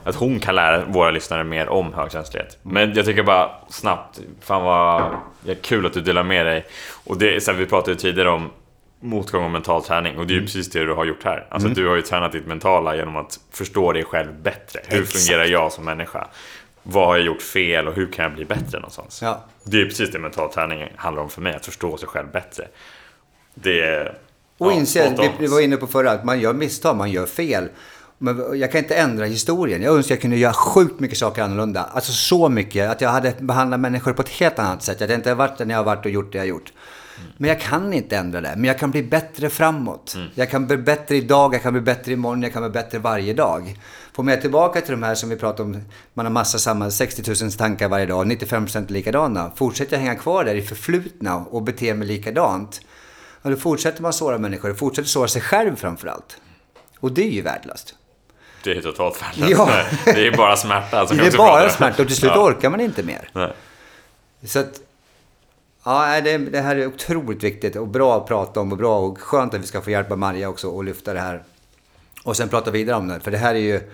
Att 0.05 0.15
hon 0.15 0.41
kan 0.41 0.55
lära 0.55 0.85
våra 0.85 1.11
lyssnare 1.11 1.45
mer 1.45 1.69
om 1.69 1.95
högkänslighet. 1.95 2.59
Men 2.63 2.95
jag 2.95 3.05
tycker 3.05 3.23
bara 3.23 3.51
snabbt, 3.69 4.21
fan 4.41 4.63
vad 4.63 5.17
kul 5.63 5.87
att 5.87 5.93
du 5.93 6.01
delar 6.01 6.23
med 6.23 6.47
dig. 6.47 6.67
Och 7.05 7.19
det 7.19 7.45
så 7.45 7.51
här, 7.51 7.59
vi 7.59 7.67
pratade 7.67 7.93
ju 7.93 7.97
tidigare 7.97 8.31
om 8.31 8.51
motgång 9.00 9.45
och 9.45 9.50
mental 9.50 9.85
träning 9.85 10.19
och 10.19 10.26
det 10.26 10.35
är 10.35 10.37
ju 10.37 10.40
precis 10.40 10.71
det 10.71 10.85
du 10.85 10.92
har 10.92 11.04
gjort 11.04 11.25
här. 11.25 11.47
Alltså 11.50 11.69
du 11.69 11.88
har 11.88 11.97
ju 11.97 12.02
tränat 12.02 12.33
ditt 12.33 12.47
mentala 12.47 12.97
genom 12.97 13.16
att 13.16 13.40
förstå 13.50 13.92
dig 13.92 14.04
själv 14.04 14.42
bättre. 14.42 14.80
Hur 14.87 15.02
Exakt. 15.02 15.25
fungerar 15.25 15.45
jag 15.45 15.73
som 15.73 15.85
människa? 15.85 16.28
Vad 16.83 17.07
har 17.07 17.16
jag 17.16 17.26
gjort 17.26 17.42
fel 17.42 17.88
och 17.88 17.95
hur 17.95 18.12
kan 18.12 18.23
jag 18.23 18.35
bli 18.35 18.45
bättre 18.45 18.78
någonstans? 18.78 19.23
Ja. 19.23 19.45
Det 19.64 19.80
är 19.80 19.85
precis 19.85 20.11
det 20.11 20.19
mental 20.19 20.52
träning 20.52 20.92
handlar 20.97 21.23
om 21.23 21.30
för 21.30 21.40
mig, 21.40 21.54
att 21.54 21.66
förstå 21.66 21.97
sig 21.97 22.09
själv 22.09 22.30
bättre. 22.33 22.69
Det 23.54 23.80
är... 23.80 24.19
Och 24.59 24.73
ja, 24.73 24.76
inse, 24.76 25.16
vi, 25.19 25.30
vi 25.38 25.47
var 25.47 25.61
inne 25.61 25.76
på 25.76 25.87
förra, 25.87 26.11
att 26.11 26.25
man 26.25 26.40
gör 26.40 26.52
misstag, 26.52 26.97
man 26.97 27.11
gör 27.11 27.26
fel. 27.26 27.69
Men 28.23 28.61
jag 28.61 28.73
kan 28.73 28.79
inte 28.79 28.95
ändra 28.95 29.25
historien. 29.25 29.83
Jag 29.83 29.97
önskar 29.97 30.15
jag 30.15 30.23
kunde 30.23 30.37
göra 30.37 30.53
sjukt 30.53 31.00
mycket 31.00 31.19
saker 31.19 31.43
annorlunda. 31.43 31.83
Alltså 31.83 32.12
så 32.12 32.49
mycket. 32.49 32.91
Att 32.91 33.00
jag 33.00 33.11
hade 33.11 33.35
behandlat 33.41 33.81
människor 33.81 34.12
på 34.12 34.23
ett 34.23 34.29
helt 34.29 34.59
annat 34.59 34.83
sätt. 34.83 35.00
Jag 35.00 35.11
inte 35.11 35.29
har 35.31 35.37
varit 35.37 35.59
den 35.59 35.71
jag 35.71 35.77
har 35.77 35.85
varit 35.85 36.05
och 36.05 36.11
gjort 36.11 36.33
det 36.33 36.39
jag 36.39 36.43
har 36.43 36.49
gjort. 36.49 36.73
Men 37.37 37.49
jag 37.49 37.61
kan 37.61 37.93
inte 37.93 38.17
ändra 38.17 38.41
det. 38.41 38.53
Men 38.57 38.65
jag 38.65 38.79
kan 38.79 38.91
bli 38.91 39.03
bättre 39.03 39.50
framåt. 39.50 40.17
Jag 40.35 40.50
kan 40.50 40.67
bli 40.67 40.77
bättre 40.77 41.17
idag, 41.17 41.55
jag 41.55 41.62
kan 41.62 41.73
bli 41.73 41.83
bättre 41.83 42.12
imorgon, 42.12 42.43
jag 42.43 42.53
kan 42.53 42.62
bli 42.62 42.71
bättre 42.71 42.99
varje 42.99 43.35
dag. 43.35 43.79
Får 44.12 44.23
man 44.23 44.41
tillbaka 44.41 44.81
till 44.81 44.91
de 44.91 45.03
här 45.03 45.15
som 45.15 45.29
vi 45.29 45.37
pratar 45.37 45.65
om, 45.65 45.83
man 46.15 46.27
har 46.27 46.33
massa 46.33 46.59
samma, 46.59 46.91
60 46.91 47.45
000 47.45 47.53
tankar 47.53 47.89
varje 47.89 48.07
dag, 48.07 48.27
95% 48.27 48.89
är 48.89 48.93
likadana. 48.93 49.50
Fortsätter 49.57 49.93
jag 49.93 50.00
hänga 50.00 50.15
kvar 50.15 50.45
där 50.45 50.55
i 50.55 50.62
förflutna 50.62 51.37
och 51.37 51.62
bete 51.62 51.95
mig 51.95 52.09
likadant, 52.09 52.81
då 53.43 53.57
fortsätter 53.57 54.03
man 54.03 54.12
såra 54.12 54.39
människor 54.39 54.75
fortsätter 54.75 55.09
såra 55.09 55.29
sig 55.29 55.43
själv 55.43 55.77
framförallt. 55.77 56.37
Och 57.00 57.12
det 57.12 57.23
är 57.23 57.31
ju 57.31 57.43
värdelöst. 57.43 57.95
Det 58.62 58.71
är 58.73 58.83
totalt 58.83 59.23
värdelöst. 59.23 59.52
Ja. 60.07 60.12
Det 60.12 60.26
är 60.26 60.37
bara 60.37 60.57
smärta. 60.57 61.07
som 61.07 61.17
Det 61.17 61.26
är 61.26 61.37
bara 61.37 61.61
prata. 61.62 61.76
smärta 61.76 62.02
och 62.02 62.09
till 62.09 62.17
slut 62.17 62.33
Ja. 62.35 62.43
orkar 62.47 62.71
man 62.71 62.81
inte 62.81 63.02
mer. 63.02 63.29
Nej. 63.33 63.52
Så 64.45 64.59
att, 64.59 64.81
ja, 65.85 66.21
det, 66.21 66.38
det 66.38 66.61
här 66.61 66.76
är 66.76 66.87
otroligt 66.87 67.43
viktigt 67.45 67.76
och 67.76 67.88
bra 67.88 68.17
att 68.17 68.26
prata 68.26 68.61
om 68.61 68.73
och 68.73 68.79
bra 68.79 68.99
och 68.99 69.19
skönt 69.21 69.55
att 69.55 69.61
vi 69.61 69.67
ska 69.67 69.81
få 69.81 69.90
hjälpa 69.90 70.17
Maria 70.17 70.49
också 70.49 70.69
och 70.69 70.85
lyfta 70.85 71.12
det 71.12 71.21
här. 71.21 71.43
Och 72.25 72.37
sen 72.37 72.49
prata 72.49 72.71
vidare 72.71 72.97
om 72.97 73.09
det, 73.09 73.21
för 73.21 73.31
det 73.31 73.38
här 73.38 73.55
är 73.55 73.59
ju... 73.59 73.90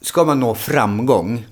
Ska 0.00 0.24
man 0.24 0.40
nå 0.40 0.54
framgång, 0.54 1.46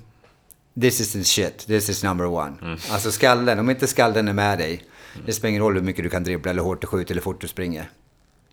this 0.81 0.99
is 0.99 1.11
the 1.11 1.23
shit, 1.23 1.67
this 1.67 1.89
is 1.89 2.03
number 2.03 2.25
one. 2.25 2.77
Alltså 2.91 3.11
skallen, 3.11 3.59
om 3.59 3.69
inte 3.69 3.87
skallen 3.87 4.27
är 4.27 4.33
med 4.33 4.57
dig, 4.57 4.83
det 5.25 5.33
spelar 5.33 5.49
ingen 5.49 5.61
roll 5.63 5.73
hur 5.73 5.81
mycket 5.81 6.03
du 6.03 6.09
kan 6.09 6.23
dribbla 6.23 6.51
eller 6.51 6.61
hårt 6.61 6.81
du 6.81 6.87
skjuter 6.87 7.13
eller 7.13 7.21
fort 7.21 7.41
du 7.41 7.47
springer. 7.47 7.89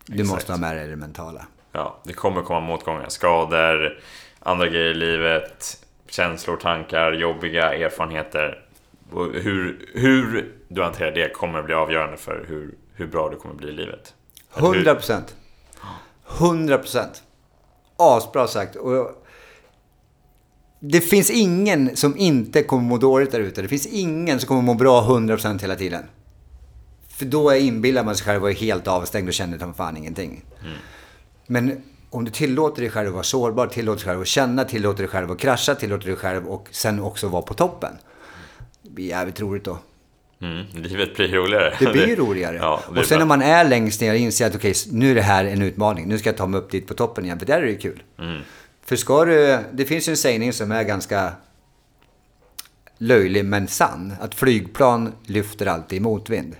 Du 0.05 0.13
Exakt. 0.13 0.29
måste 0.29 0.51
ha 0.51 0.59
med 0.59 0.75
dig 0.75 0.87
det 0.87 0.95
mentala. 0.95 1.45
Ja, 1.75 1.99
det 2.03 2.13
kommer 2.13 2.41
komma 2.41 2.59
motgångar. 2.59 3.09
Skador, 3.09 3.99
andra 4.39 4.67
grejer 4.67 4.91
i 4.91 4.93
livet, 4.93 5.85
känslor, 6.09 6.57
tankar, 6.57 7.11
jobbiga 7.11 7.73
erfarenheter. 7.73 8.65
Hur, 9.33 9.89
hur 9.93 10.51
du 10.67 10.83
hanterar 10.83 11.11
det 11.11 11.29
kommer 11.33 11.59
att 11.59 11.65
bli 11.65 11.73
avgörande 11.73 12.17
för 12.17 12.45
hur, 12.47 12.75
hur 12.93 13.07
bra 13.07 13.29
du 13.29 13.35
kommer 13.37 13.55
bli 13.55 13.67
i 13.69 13.71
livet. 13.71 14.13
Eller 14.55 14.67
hur- 14.67 14.75
100 14.75 14.95
procent. 14.95 15.35
100 16.39 16.77
procent. 16.77 17.23
Asbra 17.97 18.47
sagt. 18.47 18.75
Och 18.75 19.11
det 20.79 21.01
finns 21.01 21.29
ingen 21.29 21.95
som 21.95 22.17
inte 22.17 22.63
kommer 22.63 22.83
må 22.83 22.97
dåligt 22.97 23.31
där 23.31 23.39
ute. 23.39 23.61
Det 23.61 23.67
finns 23.67 23.87
ingen 23.87 24.39
som 24.39 24.47
kommer 24.47 24.61
må 24.61 24.73
bra 24.73 25.01
100 25.01 25.35
procent 25.35 25.63
hela 25.63 25.75
tiden. 25.75 26.03
För 27.09 27.25
då 27.25 27.53
inbillar 27.55 28.03
man 28.03 28.15
sig 28.15 28.25
själv 28.25 28.43
och 28.43 28.49
är 28.49 28.53
helt 28.55 28.87
avstängd 28.87 29.27
och 29.27 29.33
känner 29.33 29.73
fan 29.73 29.97
ingenting. 29.97 30.45
Men 31.47 31.81
om 32.09 32.25
du 32.25 32.31
tillåter 32.31 32.81
dig 32.81 32.91
själv 32.91 33.07
att 33.07 33.13
vara 33.13 33.23
sårbar, 33.23 33.67
tillåter 33.67 33.99
dig 33.99 34.05
själv 34.05 34.21
att 34.21 34.27
känna, 34.27 34.63
tillåter 34.63 35.03
dig 35.03 35.07
själv 35.07 35.31
att 35.31 35.39
krascha, 35.39 35.75
tillåter 35.75 36.07
dig 36.07 36.15
själv 36.15 36.47
och 36.47 36.67
sen 36.71 36.99
också 36.99 37.27
vara 37.27 37.41
på 37.41 37.53
toppen. 37.53 37.93
Det 38.81 38.89
blir 38.89 39.05
jävligt 39.05 39.41
roligt 39.41 39.63
då. 39.63 39.77
Mm, 40.41 40.65
livet 40.73 41.15
blir 41.15 41.27
roligare. 41.27 41.73
Det 41.79 41.91
blir 41.91 42.15
roligare. 42.15 42.57
Ja, 42.57 42.83
det 42.93 42.99
och 42.99 43.05
sen 43.05 43.19
när 43.19 43.25
man 43.25 43.41
är 43.41 43.63
längst 43.63 44.01
ner 44.01 44.11
och 44.11 44.17
inser 44.17 44.47
att 44.47 44.55
okej, 44.55 44.73
nu 44.91 45.11
är 45.11 45.15
det 45.15 45.21
här 45.21 45.45
en 45.45 45.61
utmaning. 45.61 46.07
Nu 46.07 46.17
ska 46.17 46.29
jag 46.29 46.37
ta 46.37 46.47
mig 46.47 46.59
upp 46.59 46.71
dit 46.71 46.87
på 46.87 46.93
toppen 46.93 47.25
igen, 47.25 47.39
för 47.39 47.45
där 47.45 47.61
är 47.61 47.65
det 47.65 47.75
kul. 47.75 48.03
Mm. 48.19 48.41
För 48.85 48.95
ska 48.95 49.25
du... 49.25 49.59
Det 49.71 49.85
finns 49.85 50.07
ju 50.07 50.11
en 50.11 50.17
sägning 50.17 50.53
som 50.53 50.71
är 50.71 50.83
ganska 50.83 51.31
löjlig 52.97 53.45
men 53.45 53.67
sann. 53.67 54.13
Att 54.21 54.35
flygplan 54.35 55.13
lyfter 55.25 55.65
alltid 55.65 55.97
i 55.97 55.99
motvind. 55.99 56.55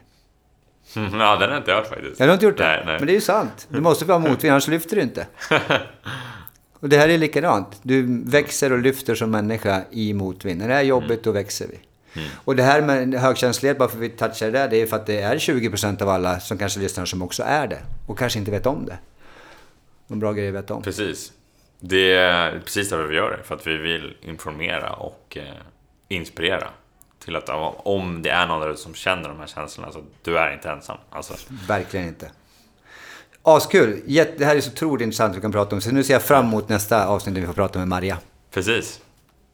Mm, 0.95 1.19
ja, 1.19 1.35
den 1.35 1.41
har 1.41 1.55
jag 1.55 1.57
inte 1.57 1.73
hört 1.73 1.87
faktiskt. 1.87 2.19
Jag 2.19 2.27
har 2.27 2.33
inte 2.33 2.45
gjort 2.45 2.57
det. 2.57 2.63
Nej, 2.63 2.83
nej. 2.85 2.97
Men 2.99 3.07
det 3.07 3.11
är 3.11 3.15
ju 3.15 3.21
sant. 3.21 3.67
Du 3.69 3.81
måste 3.81 4.05
ha 4.05 4.19
motvind, 4.19 4.51
annars 4.51 4.67
lyfter 4.67 4.95
du 4.95 5.01
inte. 5.01 5.27
Och 6.79 6.89
det 6.89 6.97
här 6.97 7.09
är 7.09 7.17
likadant. 7.17 7.79
Du 7.81 8.23
växer 8.25 8.71
och 8.73 8.79
lyfter 8.79 9.15
som 9.15 9.31
människa 9.31 9.83
i 9.91 10.13
motvind. 10.13 10.59
När 10.59 10.67
det 10.67 10.73
är 10.73 10.81
jobbigt, 10.81 11.23
då 11.23 11.31
växer 11.31 11.67
vi. 11.67 11.79
Och 12.45 12.55
det 12.55 12.63
här 12.63 12.81
med 12.81 13.13
högkänslighet, 13.13 13.77
bara 13.77 13.89
för 13.89 13.97
att 13.97 14.03
vi 14.03 14.09
touchar 14.09 14.45
det 14.45 14.51
där, 14.51 14.67
det 14.67 14.81
är 14.81 14.85
för 14.87 14.95
att 14.95 15.05
det 15.05 15.21
är 15.21 15.35
20% 15.35 16.01
av 16.01 16.09
alla 16.09 16.39
som 16.39 16.57
kanske 16.57 16.79
lyssnar 16.79 17.05
som 17.05 17.21
också 17.21 17.43
är 17.43 17.67
det. 17.67 17.79
Och 18.07 18.19
kanske 18.19 18.39
inte 18.39 18.51
vet 18.51 18.65
om 18.65 18.85
det. 18.85 18.97
En 20.07 20.19
bra 20.19 20.33
grej 20.33 20.47
att 20.47 20.53
veta 20.53 20.73
om. 20.73 20.83
Precis. 20.83 21.31
Det 21.79 22.13
är 22.13 22.59
precis 22.59 22.89
därför 22.89 23.07
vi 23.07 23.15
gör 23.15 23.37
det. 23.37 23.43
För 23.43 23.55
att 23.55 23.67
vi 23.67 23.77
vill 23.77 24.17
informera 24.21 24.93
och 24.93 25.37
eh, 25.37 25.43
inspirera. 26.07 26.67
Till 27.25 27.35
att 27.35 27.49
om 27.83 28.21
det 28.21 28.29
är 28.29 28.47
någon 28.47 28.61
där 28.61 28.69
ute 28.69 28.81
som 28.81 28.93
känner 28.93 29.29
de 29.29 29.39
här 29.39 29.47
känslorna, 29.47 29.91
så 29.91 30.03
du 30.23 30.37
är 30.37 30.53
inte 30.53 30.69
ensam. 30.69 30.97
Alltså, 31.09 31.33
Verkligen 31.67 32.07
inte. 32.07 32.31
Askul! 33.43 34.01
Det 34.37 34.45
här 34.45 34.55
är 34.55 34.61
så 34.61 34.71
otroligt 34.71 35.03
intressant 35.03 35.35
vi 35.37 35.41
kan 35.41 35.51
prata 35.51 35.75
om. 35.75 35.81
Så 35.81 35.91
nu 35.91 36.03
ser 36.03 36.13
jag 36.13 36.21
fram 36.23 36.45
emot 36.45 36.69
nästa 36.69 37.07
avsnitt 37.07 37.35
där 37.35 37.41
vi 37.41 37.47
får 37.47 37.53
prata 37.53 37.79
med 37.79 37.87
Maria. 37.87 38.17
precis. 38.53 38.99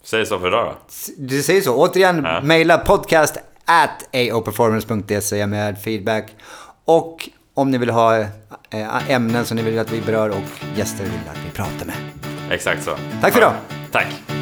Säg 0.03 0.25
så 0.25 0.39
för 0.39 0.47
idag 0.47 0.65
då. 0.65 0.75
Du 1.17 1.41
säger 1.43 1.61
så. 1.61 1.75
Återigen, 1.75 2.23
Ja. 2.23 2.41
mejla 2.41 2.77
podcast 2.77 3.37
at 3.65 4.15
aoperformance.se 4.15 5.47
med 5.47 5.81
feedback. 5.81 6.35
Och 6.85 7.29
om 7.53 7.71
ni 7.71 7.77
vill 7.77 7.89
ha 7.89 8.17
eh, 8.17 9.11
ämnen 9.11 9.45
som 9.45 9.57
ni 9.57 9.63
vill 9.63 9.79
att 9.79 9.91
vi 9.91 10.01
berör 10.01 10.29
och 10.29 10.77
gäster 10.77 11.03
vill 11.03 11.13
att 11.31 11.45
vi 11.45 11.51
pratar 11.51 11.85
med. 11.85 11.95
Exakt 12.51 12.83
så. 12.83 12.91
Tack 13.21 13.33
för 13.33 13.39
idag. 13.39 13.53
Tack. 13.91 14.38